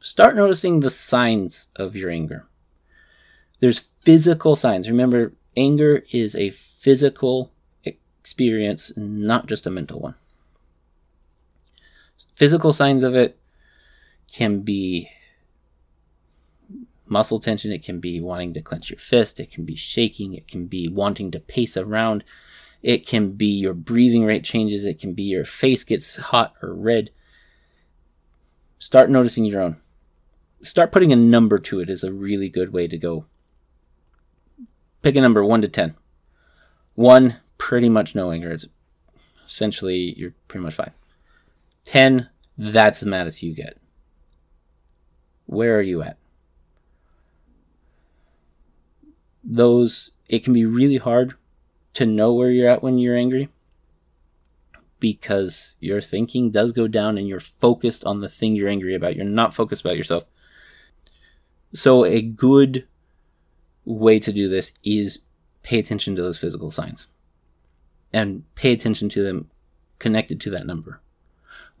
Start 0.00 0.34
noticing 0.34 0.80
the 0.80 0.90
signs 0.90 1.68
of 1.76 1.94
your 1.94 2.10
anger. 2.10 2.46
There's 3.60 3.78
physical 3.78 4.56
signs. 4.56 4.88
Remember, 4.88 5.32
anger 5.56 6.04
is 6.10 6.34
a 6.34 6.50
physical 6.50 7.52
experience, 7.84 8.92
not 8.96 9.46
just 9.46 9.66
a 9.66 9.70
mental 9.70 10.00
one. 10.00 10.14
Physical 12.34 12.72
signs 12.72 13.02
of 13.02 13.14
it 13.14 13.38
can 14.32 14.60
be 14.60 15.10
muscle 17.06 17.40
tension, 17.40 17.72
it 17.72 17.82
can 17.82 18.00
be 18.00 18.20
wanting 18.20 18.54
to 18.54 18.62
clench 18.62 18.90
your 18.90 18.98
fist, 18.98 19.40
it 19.40 19.50
can 19.50 19.64
be 19.64 19.74
shaking, 19.74 20.34
it 20.34 20.46
can 20.46 20.66
be 20.66 20.88
wanting 20.88 21.30
to 21.30 21.40
pace 21.40 21.76
around, 21.76 22.22
it 22.82 23.06
can 23.06 23.32
be 23.32 23.46
your 23.46 23.74
breathing 23.74 24.24
rate 24.24 24.44
changes, 24.44 24.84
it 24.84 25.00
can 25.00 25.12
be 25.12 25.24
your 25.24 25.44
face 25.44 25.84
gets 25.84 26.16
hot 26.16 26.54
or 26.62 26.74
red. 26.74 27.10
Start 28.78 29.10
noticing 29.10 29.44
your 29.44 29.60
own. 29.60 29.76
Start 30.62 30.92
putting 30.92 31.12
a 31.12 31.16
number 31.16 31.58
to 31.58 31.80
it 31.80 31.90
is 31.90 32.04
a 32.04 32.12
really 32.12 32.48
good 32.48 32.72
way 32.72 32.86
to 32.86 32.96
go. 32.96 33.24
Pick 35.02 35.16
a 35.16 35.20
number 35.20 35.44
1 35.44 35.62
to 35.62 35.68
10. 35.68 35.94
1, 36.94 37.36
pretty 37.58 37.88
much 37.88 38.14
no 38.14 38.30
anger. 38.32 38.50
It's 38.50 38.66
essentially 39.46 40.14
you're 40.16 40.34
pretty 40.46 40.64
much 40.64 40.74
fine. 40.74 40.92
10, 41.84 42.28
that's 42.56 43.00
the 43.00 43.06
maddest 43.06 43.42
you 43.42 43.54
get. 43.54 43.78
Where 45.46 45.76
are 45.78 45.82
you 45.82 46.02
at? 46.02 46.18
Those, 49.42 50.10
it 50.28 50.44
can 50.44 50.52
be 50.52 50.66
really 50.66 50.98
hard 50.98 51.34
to 51.98 52.06
know 52.06 52.32
where 52.32 52.48
you're 52.48 52.70
at 52.70 52.80
when 52.80 52.96
you're 52.96 53.16
angry 53.16 53.48
because 55.00 55.74
your 55.80 56.00
thinking 56.00 56.48
does 56.48 56.70
go 56.70 56.86
down 56.86 57.18
and 57.18 57.26
you're 57.26 57.40
focused 57.40 58.04
on 58.04 58.20
the 58.20 58.28
thing 58.28 58.54
you're 58.54 58.68
angry 58.68 58.94
about. 58.94 59.16
You're 59.16 59.24
not 59.24 59.52
focused 59.52 59.84
about 59.84 59.96
yourself. 59.96 60.22
So, 61.72 62.04
a 62.04 62.22
good 62.22 62.86
way 63.84 64.20
to 64.20 64.32
do 64.32 64.48
this 64.48 64.72
is 64.84 65.18
pay 65.64 65.80
attention 65.80 66.14
to 66.14 66.22
those 66.22 66.38
physical 66.38 66.70
signs 66.70 67.08
and 68.12 68.44
pay 68.54 68.72
attention 68.72 69.08
to 69.08 69.24
them 69.24 69.50
connected 69.98 70.40
to 70.42 70.50
that 70.50 70.66
number. 70.66 71.00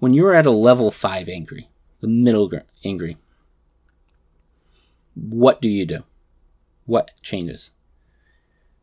When 0.00 0.14
you're 0.14 0.34
at 0.34 0.46
a 0.46 0.50
level 0.50 0.90
5 0.90 1.28
angry, 1.28 1.68
the 2.00 2.08
middle 2.08 2.50
angry, 2.84 3.18
what 5.14 5.62
do 5.62 5.68
you 5.68 5.86
do? 5.86 6.02
What 6.86 7.12
changes? 7.22 7.70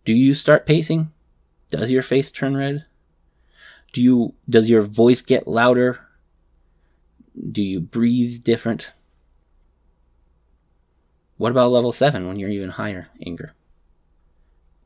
Do 0.06 0.14
you 0.14 0.34
start 0.34 0.66
pacing? 0.66 1.12
Does 1.80 1.92
your 1.92 2.04
face 2.04 2.32
turn 2.32 2.56
red? 2.56 2.86
Do 3.94 4.02
you 4.02 4.34
does 4.50 4.70
your 4.70 4.82
voice 4.82 5.22
get 5.22 5.48
louder? 5.48 6.00
Do 7.52 7.62
you 7.62 7.80
breathe 7.80 8.44
different? 8.44 8.92
What 11.38 11.52
about 11.52 11.72
level 11.72 11.92
7 11.92 12.28
when 12.28 12.40
you're 12.40 12.50
even 12.50 12.70
higher 12.70 13.10
anger? 13.26 13.54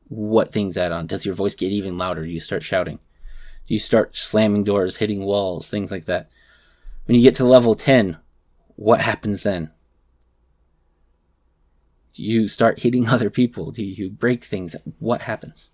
What 0.08 0.52
things 0.52 0.76
add 0.76 0.90
on? 0.90 1.06
Does 1.06 1.24
your 1.24 1.34
voice 1.34 1.54
get 1.54 1.70
even 1.70 1.96
louder? 1.96 2.24
Do 2.24 2.30
you 2.30 2.40
start 2.40 2.64
shouting? 2.64 2.98
Do 3.68 3.74
you 3.74 3.78
start 3.78 4.16
slamming 4.16 4.64
doors, 4.64 4.96
hitting 4.96 5.24
walls, 5.24 5.68
things 5.68 5.92
like 5.92 6.06
that. 6.06 6.28
When 7.04 7.16
you 7.16 7.22
get 7.22 7.36
to 7.36 7.44
level 7.44 7.76
10, 7.76 8.16
what 8.74 9.00
happens 9.00 9.44
then? 9.44 9.70
Do 12.14 12.24
you 12.24 12.48
start 12.48 12.80
hitting 12.80 13.06
other 13.08 13.30
people? 13.30 13.70
Do 13.70 13.84
you 13.84 14.10
break 14.10 14.44
things? 14.44 14.74
What 14.98 15.22
happens? 15.22 15.70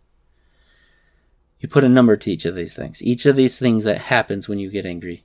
You 1.66 1.70
put 1.70 1.83
a 1.83 1.88
number 1.88 2.16
to 2.16 2.31
each 2.31 2.44
of 2.44 2.55
these 2.55 2.76
things. 2.76 3.02
Each 3.02 3.26
of 3.26 3.35
these 3.35 3.59
things 3.59 3.83
that 3.83 3.98
happens 4.02 4.48
when 4.48 4.61
you 4.61 4.70
get 4.70 4.87
angry. 4.87 5.24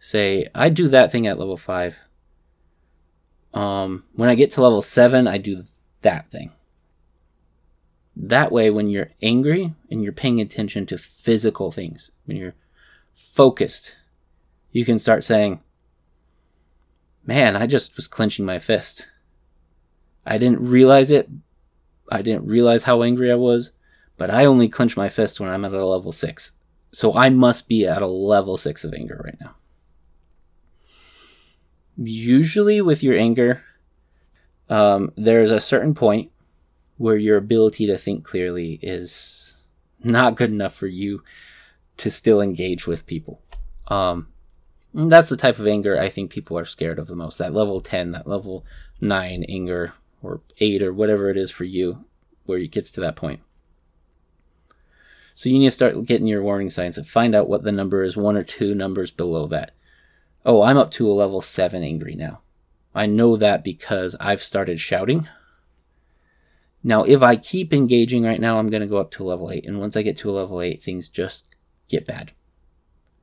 Say, 0.00 0.48
I 0.52 0.70
do 0.70 0.88
that 0.88 1.12
thing 1.12 1.24
at 1.24 1.38
level 1.38 1.56
5. 1.56 2.00
Um, 3.54 4.02
when 4.14 4.28
I 4.28 4.34
get 4.34 4.50
to 4.50 4.60
level 4.60 4.82
7, 4.82 5.28
I 5.28 5.38
do 5.38 5.66
that 6.02 6.32
thing. 6.32 6.50
That 8.16 8.50
way, 8.50 8.70
when 8.70 8.90
you're 8.90 9.12
angry 9.22 9.72
and 9.88 10.02
you're 10.02 10.12
paying 10.12 10.40
attention 10.40 10.84
to 10.86 10.98
physical 10.98 11.70
things, 11.70 12.10
when 12.24 12.36
you're 12.36 12.56
focused, 13.14 13.94
you 14.72 14.84
can 14.84 14.98
start 14.98 15.22
saying, 15.22 15.60
Man, 17.24 17.54
I 17.54 17.68
just 17.68 17.94
was 17.94 18.08
clenching 18.08 18.44
my 18.44 18.58
fist. 18.58 19.06
I 20.26 20.38
didn't 20.38 20.58
realize 20.60 21.12
it. 21.12 21.28
I 22.10 22.20
didn't 22.20 22.48
realize 22.48 22.82
how 22.82 23.04
angry 23.04 23.30
I 23.30 23.36
was, 23.36 23.70
but 24.18 24.30
I 24.30 24.44
only 24.44 24.68
clench 24.68 24.96
my 24.96 25.08
fist 25.08 25.40
when 25.40 25.48
I'm 25.48 25.64
at 25.64 25.72
a 25.72 25.86
level 25.86 26.12
6. 26.12 26.52
So 26.92 27.14
I 27.14 27.30
must 27.30 27.68
be 27.68 27.86
at 27.86 28.02
a 28.02 28.06
level 28.06 28.56
6 28.56 28.84
of 28.84 28.92
anger 28.92 29.22
right 29.24 29.36
now. 29.40 29.54
Usually, 31.96 32.80
with 32.80 33.02
your 33.02 33.16
anger, 33.16 33.62
um, 34.68 35.12
there's 35.16 35.50
a 35.50 35.60
certain 35.60 35.94
point 35.94 36.30
where 36.96 37.16
your 37.16 37.36
ability 37.36 37.86
to 37.86 37.96
think 37.96 38.24
clearly 38.24 38.78
is 38.82 39.56
not 40.02 40.34
good 40.36 40.50
enough 40.50 40.74
for 40.74 40.86
you 40.86 41.22
to 41.96 42.10
still 42.10 42.40
engage 42.40 42.86
with 42.86 43.06
people. 43.06 43.40
Um, 43.88 44.28
that's 44.94 45.28
the 45.28 45.36
type 45.36 45.58
of 45.58 45.66
anger 45.66 45.98
I 45.98 46.08
think 46.08 46.30
people 46.30 46.58
are 46.58 46.64
scared 46.64 46.98
of 46.98 47.06
the 47.06 47.16
most. 47.16 47.38
That 47.38 47.54
level 47.54 47.80
10, 47.80 48.12
that 48.12 48.26
level 48.26 48.64
9 49.00 49.44
anger, 49.48 49.92
or 50.22 50.40
8, 50.58 50.82
or 50.82 50.92
whatever 50.92 51.30
it 51.30 51.36
is 51.36 51.50
for 51.50 51.64
you, 51.64 52.04
where 52.46 52.58
it 52.58 52.70
gets 52.70 52.90
to 52.92 53.00
that 53.00 53.16
point. 53.16 53.40
So 55.38 55.48
you 55.48 55.60
need 55.60 55.66
to 55.66 55.70
start 55.70 56.04
getting 56.04 56.26
your 56.26 56.42
warning 56.42 56.68
signs 56.68 56.98
and 56.98 57.06
find 57.06 57.32
out 57.32 57.48
what 57.48 57.62
the 57.62 57.70
number 57.70 58.02
is, 58.02 58.16
one 58.16 58.36
or 58.36 58.42
two 58.42 58.74
numbers 58.74 59.12
below 59.12 59.46
that. 59.46 59.70
Oh, 60.44 60.62
I'm 60.62 60.76
up 60.76 60.90
to 60.90 61.08
a 61.08 61.14
level 61.14 61.40
7 61.40 61.80
angry 61.80 62.16
now. 62.16 62.40
I 62.92 63.06
know 63.06 63.36
that 63.36 63.62
because 63.62 64.16
I've 64.18 64.42
started 64.42 64.80
shouting. 64.80 65.28
Now, 66.82 67.04
if 67.04 67.22
I 67.22 67.36
keep 67.36 67.72
engaging 67.72 68.24
right 68.24 68.40
now, 68.40 68.58
I'm 68.58 68.68
going 68.68 68.80
to 68.80 68.88
go 68.88 68.96
up 68.96 69.12
to 69.12 69.22
a 69.22 69.28
level 69.28 69.52
8. 69.52 69.64
And 69.64 69.78
once 69.78 69.96
I 69.96 70.02
get 70.02 70.16
to 70.16 70.30
a 70.30 70.32
level 70.32 70.60
8, 70.60 70.82
things 70.82 71.08
just 71.08 71.44
get 71.88 72.04
bad. 72.04 72.32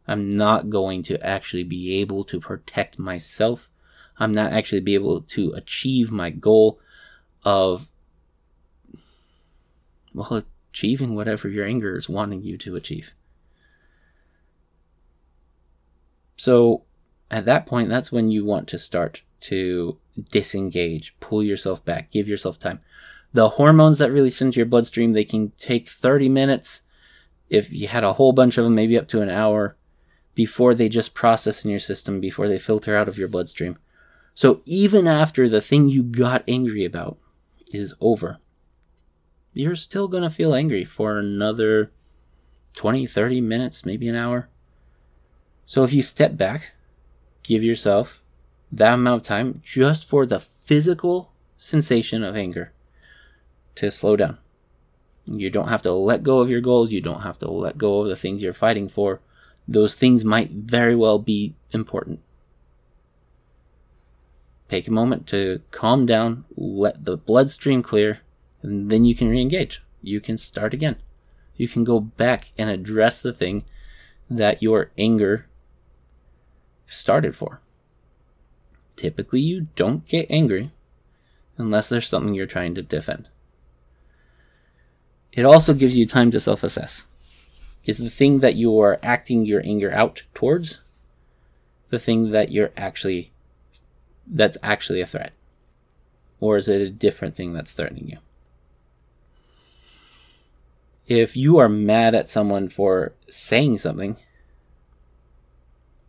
I'm 0.08 0.30
not 0.30 0.70
going 0.70 1.04
to 1.04 1.22
actually 1.22 1.66
be 1.66 2.00
able 2.00 2.24
to 2.24 2.40
protect 2.40 2.98
myself. 2.98 3.68
I'm 4.20 4.32
not 4.32 4.54
actually 4.54 4.80
be 4.80 4.94
able 4.94 5.20
to 5.20 5.52
achieve 5.52 6.14
my 6.14 6.30
goal 6.30 6.80
of 7.44 7.90
well 10.14 10.44
achieving 10.76 11.16
whatever 11.16 11.48
your 11.48 11.66
anger 11.66 11.96
is 11.96 12.10
wanting 12.10 12.42
you 12.42 12.58
to 12.58 12.76
achieve. 12.76 13.14
So 16.36 16.84
at 17.32 17.46
that 17.46 17.66
point 17.66 17.88
that's 17.88 18.12
when 18.12 18.30
you 18.30 18.44
want 18.44 18.68
to 18.68 18.78
start 18.78 19.22
to 19.42 19.98
disengage, 20.32 21.16
pull 21.22 21.42
yourself 21.42 21.86
back, 21.86 22.12
give 22.12 22.28
yourself 22.28 22.60
time. 22.60 22.82
The 23.32 23.52
hormones 23.52 24.00
that 24.00 24.12
release 24.12 24.42
into 24.42 24.58
your 24.58 24.66
bloodstream, 24.66 25.14
they 25.14 25.24
can 25.24 25.52
take 25.52 25.88
30 25.88 26.28
minutes 26.28 26.82
if 27.50 27.72
you 27.72 27.88
had 27.88 28.04
a 28.04 28.14
whole 28.14 28.34
bunch 28.34 28.58
of 28.58 28.66
them, 28.66 28.76
maybe 28.76 28.98
up 28.98 29.08
to 29.10 29.22
an 29.22 29.30
hour 29.30 29.78
before 30.34 30.74
they 30.74 30.90
just 30.90 31.16
process 31.16 31.64
in 31.64 31.72
your 31.72 31.80
system, 31.80 32.20
before 32.20 32.50
they 32.50 32.60
filter 32.60 32.98
out 32.98 33.08
of 33.08 33.18
your 33.18 33.30
bloodstream. 33.30 33.78
So 34.34 34.62
even 34.66 35.08
after 35.08 35.48
the 35.48 35.62
thing 35.62 35.88
you 35.88 36.04
got 36.04 36.44
angry 36.50 36.84
about 36.84 37.18
is 37.72 37.94
over, 38.02 38.40
you're 39.56 39.76
still 39.76 40.08
going 40.08 40.24
to 40.24 40.30
feel 40.30 40.54
angry 40.54 40.84
for 40.84 41.18
another 41.18 41.92
20, 42.76 43.08
30 43.08 43.42
minutes, 43.42 43.86
maybe 43.86 44.08
an 44.08 44.16
hour. 44.16 44.50
So 45.66 45.84
if 45.84 45.94
you 45.94 46.02
step 46.02 46.38
back, 46.38 46.74
give 47.42 47.64
yourself 47.64 48.22
that 48.72 48.94
amount 48.94 49.22
of 49.22 49.28
time 49.28 49.62
just 49.64 50.08
for 50.08 50.26
the 50.26 50.40
physical 50.40 51.32
sensation 51.58 52.24
of 52.24 52.36
anger 52.36 52.74
to 53.76 53.90
slow 53.90 54.16
down. 54.16 54.38
You 55.26 55.50
don't 55.50 55.70
have 55.70 55.82
to 55.84 55.94
let 55.94 56.22
go 56.22 56.40
of 56.40 56.50
your 56.50 56.62
goals. 56.62 56.92
You 56.92 57.02
don't 57.02 57.22
have 57.22 57.40
to 57.40 57.50
let 57.50 57.78
go 57.78 58.02
of 58.02 58.10
the 58.10 58.16
things 58.16 58.42
you're 58.42 58.54
fighting 58.54 58.90
for. 58.90 59.22
Those 59.68 59.96
things 59.96 60.24
might 60.24 60.52
very 60.52 60.96
well 60.96 61.18
be 61.18 61.56
important. 61.72 62.20
Take 64.68 64.88
a 64.88 64.92
moment 64.92 65.28
to 65.28 65.62
calm 65.72 66.06
down, 66.06 66.46
let 66.56 67.06
the 67.06 67.18
bloodstream 67.18 67.82
clear, 67.82 68.20
and 68.66 68.90
then 68.90 69.06
you 69.06 69.16
can 69.16 69.30
re 69.30 69.40
engage. 69.40 69.82
You 70.02 70.20
can 70.20 70.38
start 70.38 70.74
again. 70.74 70.98
You 71.56 71.68
can 71.68 71.84
go 71.84 72.00
back 72.00 72.52
and 72.58 72.70
address 72.70 73.22
the 73.22 73.34
thing 73.34 73.64
that 74.30 74.62
your 74.62 74.92
anger 74.98 75.46
started 76.88 77.36
for. 77.36 77.62
Typically, 78.96 79.42
you 79.42 79.68
don't 79.76 80.08
get 80.08 80.26
angry 80.30 80.72
unless 81.58 81.90
there's 81.90 82.08
something 82.08 82.34
you're 82.34 82.46
trying 82.46 82.76
to 82.76 82.82
defend. 82.82 83.28
It 85.32 85.46
also 85.46 85.74
gives 85.74 85.96
you 85.96 86.06
time 86.06 86.32
to 86.32 86.40
self 86.40 86.64
assess. 86.64 87.06
Is 87.86 88.00
the 88.00 88.10
thing 88.10 88.40
that 88.40 88.56
you 88.56 88.80
are 88.80 89.00
acting 89.04 89.46
your 89.46 89.62
anger 89.64 89.92
out 89.92 90.24
towards 90.34 90.80
the 91.90 92.00
thing 92.00 92.32
that 92.32 92.52
you're 92.52 92.72
actually 92.76 93.32
that's 94.26 94.58
actually 94.64 95.02
a 95.02 95.06
threat? 95.06 95.34
Or 96.40 96.58
is 96.58 96.68
it 96.68 96.82
a 96.82 96.90
different 96.90 97.36
thing 97.36 97.54
that's 97.54 97.74
threatening 97.74 98.10
you? 98.10 98.18
If 101.08 101.38
you 101.38 101.58
are 101.58 101.70
mad 101.70 102.16
at 102.16 102.28
someone 102.28 102.70
for 102.70 103.14
saying 103.30 103.78
something, 103.78 104.18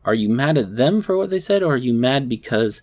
are 0.05 0.15
you 0.15 0.29
mad 0.29 0.57
at 0.57 0.77
them 0.77 1.01
for 1.01 1.17
what 1.17 1.31
they 1.31 1.41
said, 1.41 1.63
or 1.63 1.75
are 1.75 1.77
you 1.77 1.93
mad 1.93 2.29
because 2.29 2.83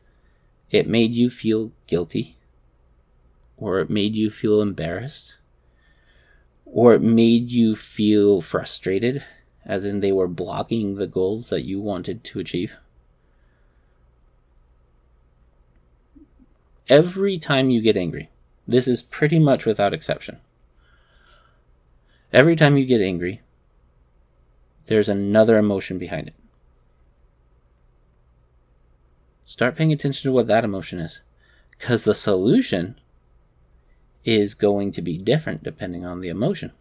it 0.70 0.88
made 0.88 1.14
you 1.14 1.30
feel 1.30 1.72
guilty? 1.88 2.38
Or 3.58 3.80
it 3.80 3.90
made 3.90 4.16
you 4.16 4.30
feel 4.30 4.62
embarrassed? 4.62 5.38
or 6.74 6.96
it 6.96 7.02
made 7.04 7.52
you 7.52 7.76
feel 7.76 8.42
frustrated, 8.42 9.24
as 9.64 9.86
in 9.86 10.00
they 10.00 10.12
were 10.12 10.28
blocking 10.28 10.96
the 10.96 11.06
goals 11.06 11.50
that 11.50 11.64
you 11.64 11.80
wanted 11.80 12.24
to 12.24 12.40
achieve. 12.40 12.78
Every 16.90 17.38
time 17.38 17.70
you 17.70 17.80
get 17.80 17.96
angry, 17.96 18.32
this 18.68 18.88
is 18.88 19.04
pretty 19.04 19.38
much 19.38 19.68
without 19.68 19.94
exception. 19.94 20.40
Every 22.34 22.56
time 22.56 22.76
you 22.76 22.86
get 22.86 23.00
angry, 23.00 23.42
there's 24.88 25.08
another 25.08 25.58
emotion 25.58 26.00
behind 26.00 26.30
it. 26.30 26.34
Start 29.46 29.76
paying 29.76 29.94
attention 29.94 30.30
to 30.30 30.34
what 30.34 30.48
that 30.48 30.66
emotion 30.66 31.00
is. 31.00 31.22
Because 31.70 32.06
the 32.06 32.16
solution 32.16 33.00
is 34.26 34.56
going 34.56 34.90
to 34.92 35.02
be 35.02 35.18
different 35.18 35.64
depending 35.64 36.06
on 36.06 36.22
the 36.22 36.30
emotion. 36.30 36.72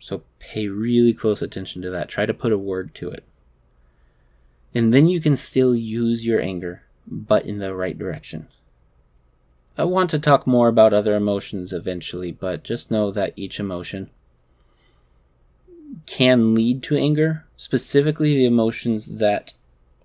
So 0.00 0.24
pay 0.40 0.66
really 0.66 1.12
close 1.12 1.42
attention 1.42 1.80
to 1.82 1.90
that. 1.90 2.08
Try 2.08 2.26
to 2.26 2.34
put 2.34 2.50
a 2.50 2.58
word 2.58 2.92
to 2.96 3.10
it. 3.10 3.22
And 4.74 4.92
then 4.92 5.06
you 5.06 5.20
can 5.20 5.36
still 5.36 5.76
use 5.76 6.26
your 6.26 6.40
anger, 6.40 6.82
but 7.06 7.46
in 7.46 7.58
the 7.58 7.72
right 7.72 7.96
direction. 7.96 8.48
I 9.76 9.84
want 9.84 10.10
to 10.10 10.18
talk 10.18 10.46
more 10.46 10.68
about 10.68 10.92
other 10.92 11.16
emotions 11.16 11.72
eventually, 11.72 12.32
but 12.32 12.62
just 12.62 12.90
know 12.90 13.10
that 13.10 13.32
each 13.36 13.58
emotion 13.58 14.10
can 16.06 16.54
lead 16.54 16.82
to 16.84 16.96
anger, 16.96 17.44
specifically 17.56 18.34
the 18.34 18.46
emotions 18.46 19.06
that 19.18 19.54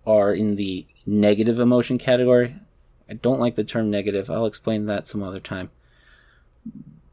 are 0.06 0.34
in 0.34 0.56
the 0.56 0.86
negative 1.06 1.60
emotion 1.60 1.97
category 1.97 2.56
I 3.10 3.13
don't 3.13 3.39
like 3.39 3.56
the 3.56 3.63
term 3.63 3.89
negative. 3.89 4.30
I'll 4.30 4.45
explain 4.45 4.86
that 4.86 5.08
some 5.08 5.23
other 5.23 5.39
time. 5.39 5.69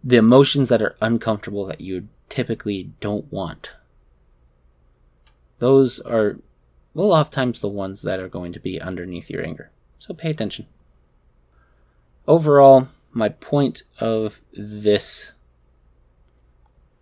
The 0.02 0.16
emotions 0.16 0.68
that 0.68 0.82
are 0.82 0.96
uncomfortable 1.00 1.64
that 1.66 1.80
you 1.80 2.08
typically 2.28 2.90
don't 3.00 3.30
want. 3.32 3.74
Those 5.60 6.00
are, 6.00 6.38
well, 6.92 7.12
oftentimes 7.12 7.60
the 7.60 7.68
ones 7.68 8.02
that 8.02 8.20
are 8.20 8.28
going 8.28 8.52
to 8.52 8.60
be 8.60 8.80
underneath 8.80 9.30
your 9.30 9.44
anger. 9.44 9.70
So 9.98 10.12
pay 10.12 10.30
attention. 10.30 10.66
Overall, 12.26 12.88
my 13.12 13.28
point 13.28 13.82
of 14.00 14.40
this 14.52 15.32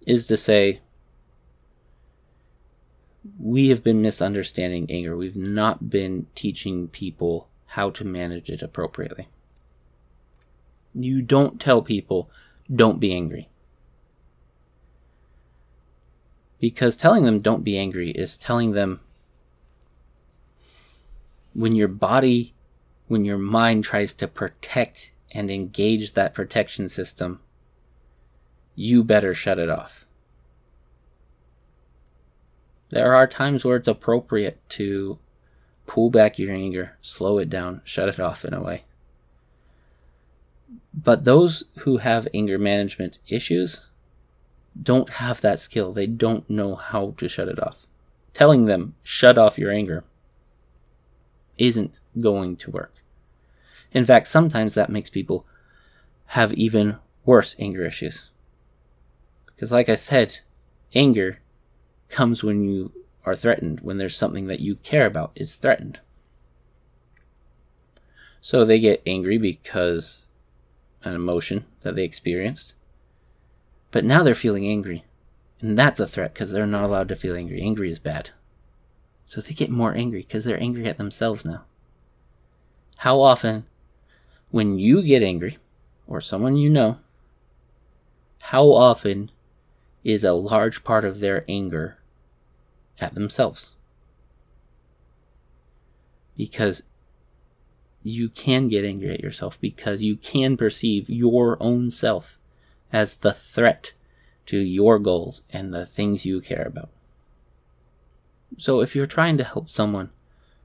is 0.07 0.27
to 0.27 0.37
say 0.37 0.81
we 3.39 3.69
have 3.69 3.85
been 3.85 4.03
misunderstanding 4.03 4.87
anger. 4.91 5.17
We've 5.17 5.37
not 5.37 5.89
been 5.89 6.27
teaching 6.35 6.89
people 6.89 7.49
how 7.67 7.91
to 7.91 8.05
manage 8.05 8.51
it 8.51 8.63
appropriately. 8.63 9.29
You 10.95 11.23
don't 11.23 11.61
tell 11.61 11.83
people, 11.83 12.29
don't 12.75 13.01
be 13.01 13.15
angry. 13.15 13.49
Because 16.59 16.97
telling 16.97 17.25
them 17.25 17.41
don't 17.41 17.65
be 17.65 17.79
angry 17.79 18.11
is 18.11 18.37
telling 18.37 18.73
them 18.73 19.01
when 21.55 21.77
your 21.77 21.89
body, 21.89 22.55
when 23.09 23.25
your 23.25 23.39
mind 23.39 23.85
tries 23.85 24.15
to 24.15 24.29
protect 24.29 25.13
and 25.33 25.51
engage 25.51 26.13
that 26.13 26.35
protection 26.35 26.89
system, 26.89 27.41
you 28.75 29.05
better 29.05 29.35
shut 29.35 29.59
it 29.59 29.69
off. 29.69 30.07
There 32.91 33.15
are 33.15 33.27
times 33.27 33.65
where 33.65 33.77
it's 33.77 33.89
appropriate 33.89 34.61
to 34.71 35.19
pull 35.87 36.11
back 36.11 36.39
your 36.39 36.53
anger, 36.53 36.97
slow 37.01 37.39
it 37.39 37.49
down, 37.49 37.81
shut 37.85 38.09
it 38.09 38.21
off 38.21 38.45
in 38.45 38.53
a 38.53 38.63
way. 38.63 38.85
But 40.95 41.25
those 41.25 41.65
who 41.81 41.99
have 41.99 42.29
anger 42.35 42.59
management 42.59 43.19
issues 43.27 43.87
don't 44.81 45.09
have 45.09 45.41
that 45.41 45.61
skill. 45.61 45.93
They 45.93 46.07
don't 46.07 46.49
know 46.49 46.75
how 46.75 47.15
to 47.17 47.29
shut 47.29 47.49
it 47.49 47.63
off. 47.63 47.87
Telling 48.33 48.67
them, 48.67 48.95
shut 49.03 49.39
off 49.39 49.59
your 49.59 49.71
anger, 49.71 50.05
isn't 51.59 52.01
going 52.19 52.57
to 52.57 52.71
work. 52.71 52.95
In 53.93 54.05
fact, 54.05 54.27
sometimes 54.27 54.75
that 54.75 54.91
makes 54.91 55.11
people 55.11 55.47
have 56.27 56.53
even 56.55 56.97
worse 57.25 57.55
anger 57.59 57.85
issues. 57.85 58.31
Because, 59.47 59.71
like 59.71 59.89
I 59.89 59.95
said, 59.95 60.39
anger 60.95 61.41
comes 62.09 62.43
when 62.43 62.63
you 62.63 62.93
are 63.25 63.37
threatened, 63.37 63.81
when 63.81 63.99
there's 63.99 64.17
something 64.17 64.47
that 64.47 64.61
you 64.61 64.77
care 64.77 65.07
about 65.07 65.33
is 65.35 65.55
threatened. 65.55 66.01
So 68.41 68.65
they 68.65 68.81
get 68.81 69.03
angry 69.07 69.39
because 69.39 70.27
an 71.05 71.15
emotion 71.15 71.65
that 71.83 71.95
they 71.95 72.05
experienced. 72.05 72.75
But 73.91 74.05
now 74.05 74.23
they're 74.23 74.35
feeling 74.35 74.67
angry. 74.67 75.05
And 75.61 75.79
that's 75.79 76.01
a 76.01 76.09
threat 76.09 76.35
because 76.35 76.51
they're 76.51 76.67
not 76.67 76.85
allowed 76.85 77.09
to 77.09 77.17
feel 77.17 77.37
angry. 77.37 77.63
Angry 77.63 77.91
is 77.91 77.99
bad. 77.99 78.31
So 79.25 79.41
they 79.41 79.55
get 79.55 79.71
more 79.71 79.95
angry 79.95 80.23
because 80.23 80.45
they're 80.45 80.61
angry 80.61 80.87
at 80.87 80.99
themselves 80.99 81.45
now. 81.45 81.65
How 82.99 83.21
often, 83.21 83.67
when 84.51 84.79
you 84.79 85.03
get 85.03 85.23
angry, 85.23 85.59
or 86.07 86.21
someone 86.21 86.57
you 86.57 86.69
know, 86.69 86.99
how 88.43 88.67
often 88.73 89.31
is 90.05 90.25
a 90.25 90.33
large 90.33 90.85
part 90.85 91.05
of 91.05 91.21
their 91.21 91.45
anger 91.49 91.99
at 93.01 93.15
themselves? 93.15 93.75
Because 96.37 96.83
you 98.03 98.29
can 98.29 98.69
get 98.69 98.85
angry 98.85 99.13
at 99.13 99.21
yourself 99.21 99.61
because 99.61 100.03
you 100.03 100.17
can 100.17 100.57
perceive 100.57 101.09
your 101.09 101.57
own 101.61 101.91
self 101.91 102.39
as 102.93 103.17
the 103.17 103.33
threat 103.33 103.93
to 104.47 104.59
your 104.59 104.99
goals 104.99 105.43
and 105.51 105.73
the 105.73 105.87
things 105.87 106.27
you 106.27 106.41
care 106.41 106.67
about. 106.67 106.91
So, 108.59 108.81
if 108.81 108.95
you're 108.95 109.07
trying 109.07 109.39
to 109.39 109.45
help 109.45 109.71
someone 109.71 110.11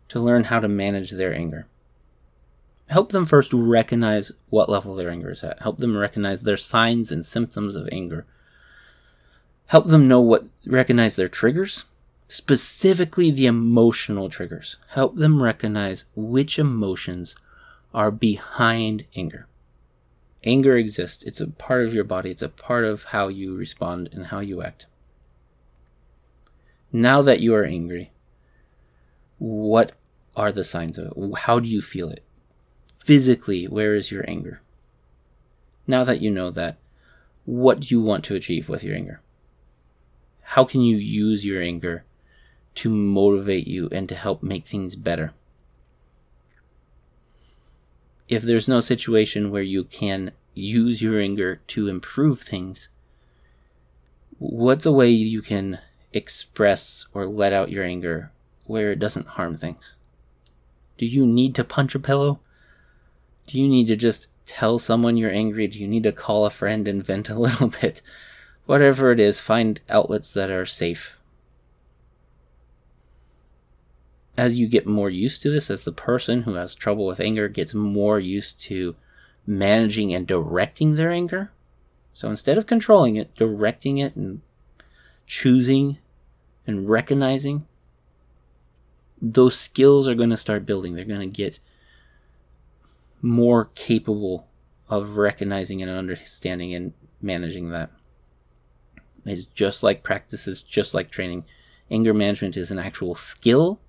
to 0.10 0.20
learn 0.20 0.46
how 0.46 0.60
to 0.60 0.68
manage 0.68 1.12
their 1.12 1.34
anger, 1.34 1.68
help 2.88 3.12
them 3.12 3.26
first 3.26 3.54
recognize 3.54 4.32
what 4.50 4.70
level 4.70 4.96
their 4.96 5.10
anger 5.10 5.32
is 5.32 5.44
at. 5.44 5.62
Help 5.62 5.78
them 5.78 5.98
recognize 5.98 6.42
their 6.42 6.58
signs 6.58 7.12
and 7.12 7.26
symptoms 7.26 7.76
of 7.76 7.90
anger. 7.92 8.26
Help 9.68 9.88
them 9.88 10.08
know 10.08 10.22
what, 10.22 10.46
recognize 10.66 11.16
their 11.16 11.28
triggers, 11.28 11.84
specifically 12.28 13.32
the 13.32 13.46
emotional 13.46 14.30
triggers. 14.30 14.78
Help 14.90 15.16
them 15.16 15.44
recognize 15.44 16.06
which 16.16 16.58
emotions 16.58 17.36
are 17.94 18.12
behind 18.12 19.06
anger. 19.16 19.48
Anger 20.44 20.78
exists, 20.78 21.24
it's 21.24 21.42
a 21.42 21.48
part 21.48 21.86
of 21.86 21.94
your 21.94 22.04
body, 22.04 22.30
it's 22.30 22.42
a 22.42 22.50
part 22.50 22.86
of 22.86 23.06
how 23.06 23.28
you 23.28 23.56
respond 23.56 24.10
and 24.14 24.28
how 24.28 24.40
you 24.40 24.62
act. 24.62 24.86
Now 26.92 27.22
that 27.22 27.42
you 27.42 27.54
are 27.54 27.66
angry, 27.66 28.12
what 29.38 29.92
are 30.36 30.52
the 30.52 30.64
signs 30.64 30.98
of 30.98 31.08
it? 31.08 31.40
How 31.40 31.60
do 31.60 31.68
you 31.68 31.82
feel 31.82 32.10
it? 32.10 32.24
Physically, 33.04 33.66
where 33.66 33.94
is 33.96 34.12
your 34.12 34.30
anger? 34.30 34.62
Now 35.86 36.04
that 36.04 36.22
you 36.22 36.30
know 36.32 36.52
that, 36.52 36.78
what 37.46 37.82
do 37.82 37.88
you 37.88 38.02
want 38.02 38.24
to 38.26 38.36
achieve 38.36 38.68
with 38.68 38.84
your 38.84 38.96
anger? 38.96 39.22
How 40.42 40.64
can 40.64 40.82
you 40.82 40.98
use 40.98 41.46
your 41.46 41.62
anger 41.62 42.04
to 42.76 42.90
motivate 42.90 43.68
you 43.68 43.90
and 43.92 44.08
to 44.10 44.16
help 44.16 44.44
make 44.44 44.66
things 44.66 44.96
better? 44.96 45.34
If 48.28 48.44
there's 48.44 48.68
no 48.68 48.80
situation 48.82 49.52
where 49.52 49.62
you 49.62 49.86
can 49.86 50.32
use 50.54 51.02
your 51.02 51.20
anger 51.20 51.62
to 51.68 51.88
improve 51.88 52.42
things, 52.42 52.90
what's 54.38 54.86
a 54.86 54.92
way 54.92 55.10
you 55.10 55.42
can 55.42 55.80
express 56.18 57.06
or 57.14 57.26
let 57.26 57.54
out 57.54 57.72
your 57.72 57.84
anger 57.84 58.32
where 58.66 58.92
it 58.92 59.00
doesn't 59.00 59.28
harm 59.28 59.56
things? 59.56 59.96
Do 60.98 61.06
you 61.06 61.26
need 61.26 61.56
to 61.56 61.64
punch 61.64 61.96
a 61.96 62.00
pillow? 62.00 62.40
Do 63.46 63.60
you 63.60 63.68
need 63.68 63.88
to 63.88 63.96
just 63.96 64.28
tell 64.46 64.80
someone 64.80 65.16
you're 65.16 65.32
angry? 65.32 65.68
Do 65.68 65.80
you 65.80 65.88
need 65.88 66.04
to 66.04 66.12
call 66.12 66.46
a 66.46 66.50
friend 66.50 66.88
and 66.88 67.04
vent 67.04 67.30
a 67.30 67.36
little 67.40 67.70
bit? 67.70 68.02
Whatever 68.66 69.12
it 69.12 69.20
is, 69.20 69.40
find 69.40 69.80
outlets 69.90 70.34
that 70.34 70.50
are 70.50 70.66
safe. 70.66 71.20
As 74.36 74.60
you 74.60 74.68
get 74.68 74.86
more 74.86 75.10
used 75.10 75.42
to 75.44 75.50
this, 75.50 75.72
as 75.72 75.84
the 75.84 75.92
person 75.92 76.44
who 76.44 76.56
has 76.56 76.76
trouble 76.76 77.08
with 77.08 77.20
anger 77.20 77.48
gets 77.48 77.74
more 77.74 78.20
used 78.20 78.60
to 78.62 78.96
managing 79.48 80.14
and 80.14 80.28
directing 80.28 80.96
their 80.96 81.12
anger, 81.12 81.52
so 82.12 82.30
instead 82.30 82.58
of 82.58 82.66
controlling 82.66 83.16
it, 83.16 83.34
directing 83.36 83.98
it 84.00 84.16
and 84.16 84.42
choosing 85.26 85.98
and 86.68 86.90
recognizing, 86.90 87.66
those 89.22 89.58
skills 89.58 90.08
are 90.08 90.16
going 90.16 90.30
to 90.30 90.38
start 90.38 90.66
building. 90.66 90.94
They're 90.94 91.06
going 91.06 91.28
to 91.28 91.36
get 91.36 91.60
more 93.22 93.72
capable 93.74 94.48
of 94.90 95.18
recognizing 95.18 95.82
and 95.82 95.90
understanding 95.90 96.76
and 96.76 96.94
managing 97.22 97.70
that. 97.72 97.90
It's 99.26 99.46
just 99.46 99.84
like 99.84 100.04
practices, 100.04 100.62
just 100.62 100.94
like 100.94 101.10
training. 101.10 101.46
Anger 101.90 102.14
management 102.14 102.58
is 102.58 102.70
an 102.72 102.80
actual 102.80 103.16
skill, 103.16 103.80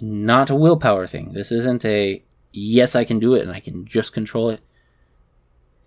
not 0.00 0.50
a 0.50 0.54
willpower 0.54 1.06
thing. 1.06 1.32
This 1.32 1.50
isn't 1.50 1.84
a 1.84 2.22
yes, 2.52 2.94
I 2.94 3.04
can 3.04 3.18
do 3.18 3.34
it 3.34 3.42
and 3.42 3.50
I 3.50 3.60
can 3.60 3.84
just 3.84 4.12
control 4.12 4.50
it. 4.50 4.60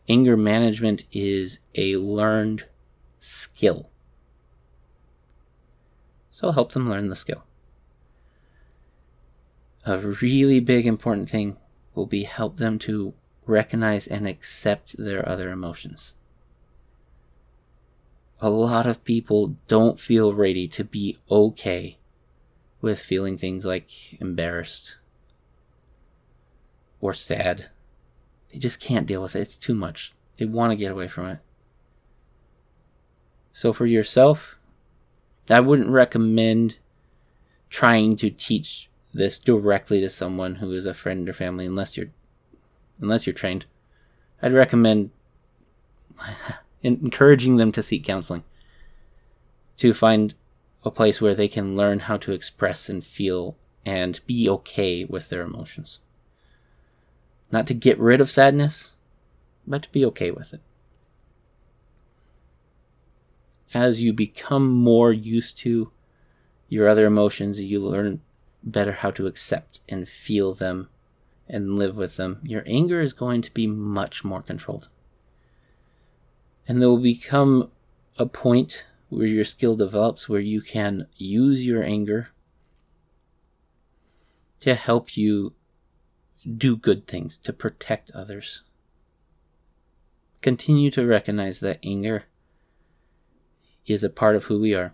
Anger 0.08 0.36
management 0.36 1.06
is 1.12 1.60
a 1.76 1.98
learned 1.98 2.66
skill. 3.20 3.89
So 6.32 6.48
I'll 6.48 6.54
help 6.54 6.72
them 6.72 6.90
learn 6.90 7.10
the 7.10 7.16
skill. 7.16 7.44
A 9.86 9.98
really 9.98 10.60
big 10.60 10.86
important 10.86 11.30
thing 11.30 11.58
will 11.96 12.06
be 12.06 12.24
help 12.24 12.58
them 12.58 12.78
to 12.80 13.14
recognize 13.46 14.08
and 14.08 14.28
accept 14.28 14.98
their 14.98 15.28
other 15.28 15.52
emotions. 15.52 16.16
A 18.42 18.50
lot 18.50 18.86
of 18.86 19.04
people 19.04 19.58
don't 19.68 20.00
feel 20.00 20.34
ready 20.34 20.68
to 20.68 20.84
be 20.84 21.18
okay 21.30 21.98
with 22.82 23.00
feeling 23.00 23.38
things 23.38 23.66
like 23.66 24.20
embarrassed 24.22 24.98
or 27.02 27.14
sad. 27.14 27.70
They 28.50 28.60
just 28.60 28.80
can't 28.80 29.08
deal 29.08 29.22
with 29.22 29.36
it. 29.36 29.42
It's 29.42 29.58
too 29.58 29.76
much. 29.76 30.14
They 30.38 30.46
want 30.46 30.72
to 30.72 30.78
get 30.78 30.92
away 30.92 31.08
from 31.08 31.26
it. 31.28 31.40
So, 33.52 33.74
for 33.74 33.86
yourself, 33.86 34.59
I 35.52 35.60
wouldn't 35.60 35.90
recommend 35.90 36.78
trying 37.70 38.16
to 38.18 38.30
teach 38.30 38.90
this 39.14 39.40
directly 39.40 40.02
to 40.02 40.10
someone 40.10 40.56
who 40.56 40.74
is 40.74 40.86
a 40.86 40.94
friend 40.94 41.28
or 41.28 41.34
family 41.34 41.66
unless 41.66 41.98
you're 41.98 42.12
unless 43.02 43.26
you're 43.26 43.34
trained. 43.34 43.66
I'd 44.42 44.54
recommend 44.54 45.12
encouraging 46.84 47.58
them 47.58 47.72
to 47.72 47.84
seek 47.84 48.04
counseling 48.04 48.44
to 49.78 49.94
find 49.94 50.34
a 50.84 50.92
place 50.92 51.22
where 51.22 51.34
they 51.34 51.48
can 51.48 51.78
learn 51.78 52.00
how 52.00 52.18
to 52.18 52.34
express 52.34 52.90
and 52.90 53.04
feel 53.04 53.56
and 53.86 54.20
be 54.28 54.50
okay 54.50 55.06
with 55.06 55.30
their 55.30 55.42
emotions. 55.42 56.02
Not 57.52 57.66
to 57.68 57.74
get 57.74 57.98
rid 57.98 58.22
of 58.22 58.30
sadness, 58.30 58.98
but 59.66 59.84
to 59.84 59.92
be 59.92 60.06
okay 60.06 60.32
with 60.32 60.54
it. 60.54 60.62
As 63.74 64.02
you 64.02 64.14
become 64.14 64.70
more 64.70 65.12
used 65.12 65.58
to 65.60 65.92
your 66.68 66.88
other 66.88 67.06
emotions, 67.06 67.62
you 67.62 67.80
learn 67.80 68.22
better 68.64 68.92
how 68.92 69.12
to 69.12 69.28
accept 69.28 69.82
and 69.88 70.08
feel 70.08 70.54
them 70.54 70.90
and 71.48 71.78
live 71.78 71.98
with 71.98 72.16
them, 72.18 72.40
your 72.44 72.64
anger 72.68 73.02
is 73.02 73.14
going 73.14 73.42
to 73.42 73.54
be 73.54 73.66
much 73.66 74.24
more 74.24 74.42
controlled. 74.42 74.88
And 76.68 76.80
there 76.80 76.90
will 76.90 77.00
become 77.00 77.72
a 78.18 78.28
point 78.28 78.86
where 79.10 79.26
your 79.26 79.46
skill 79.46 79.76
develops 79.76 80.30
where 80.30 80.40
you 80.40 80.62
can 80.62 81.08
use 81.18 81.66
your 81.66 81.84
anger 81.84 82.30
to 84.60 84.76
help 84.76 85.18
you 85.18 85.54
do 86.58 86.78
good 86.78 87.08
things, 87.08 87.38
to 87.38 87.52
protect 87.52 88.12
others. 88.12 88.62
Continue 90.42 90.92
to 90.92 91.06
recognize 91.06 91.60
that 91.62 91.80
anger 91.84 92.26
is 93.90 94.04
a 94.04 94.10
part 94.10 94.36
of 94.36 94.46
who 94.46 94.60
we 94.60 94.76
are. 94.76 94.94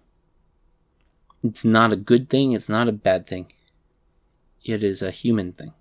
It's 1.44 1.66
not 1.66 1.94
a 1.94 1.98
good 1.98 2.30
thing, 2.30 2.54
it's 2.54 2.70
not 2.70 2.88
a 2.88 2.94
bad 2.94 3.28
thing. 3.28 3.52
It 4.64 4.84
is 4.84 5.04
a 5.04 5.12
human 5.12 5.52
thing. 5.52 5.74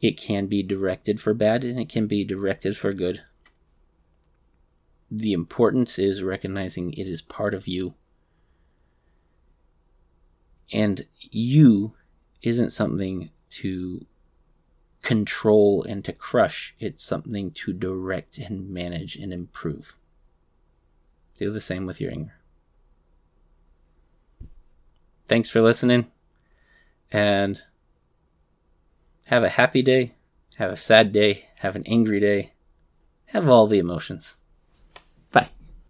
It 0.00 0.20
can 0.20 0.46
be 0.46 0.62
directed 0.62 1.20
for 1.20 1.34
bad 1.34 1.64
and 1.64 1.80
it 1.80 1.88
can 1.88 2.06
be 2.06 2.24
directed 2.24 2.76
for 2.76 2.92
good. 2.92 3.22
The 5.10 5.32
importance 5.32 5.98
is 5.98 6.22
recognizing 6.22 6.92
it 6.92 7.08
is 7.08 7.22
part 7.22 7.54
of 7.54 7.66
you. 7.66 7.94
And 10.72 11.06
you 11.18 11.94
isn't 12.42 12.70
something 12.70 13.30
to 13.50 14.06
control 15.02 15.82
and 15.82 16.04
to 16.04 16.12
crush, 16.12 16.76
it's 16.78 17.02
something 17.02 17.50
to 17.52 17.72
direct 17.72 18.36
and 18.38 18.68
manage 18.68 19.16
and 19.16 19.32
improve. 19.32 19.96
Do 21.38 21.52
the 21.52 21.60
same 21.60 21.86
with 21.86 22.00
your 22.00 22.10
anger. 22.10 22.34
Thanks 25.28 25.48
for 25.48 25.62
listening 25.62 26.10
and 27.12 27.62
have 29.26 29.44
a 29.44 29.48
happy 29.50 29.80
day, 29.82 30.14
have 30.56 30.72
a 30.72 30.76
sad 30.76 31.12
day, 31.12 31.48
have 31.58 31.76
an 31.76 31.84
angry 31.86 32.18
day, 32.18 32.54
have 33.26 33.48
all 33.48 33.68
the 33.68 33.78
emotions. 33.78 34.37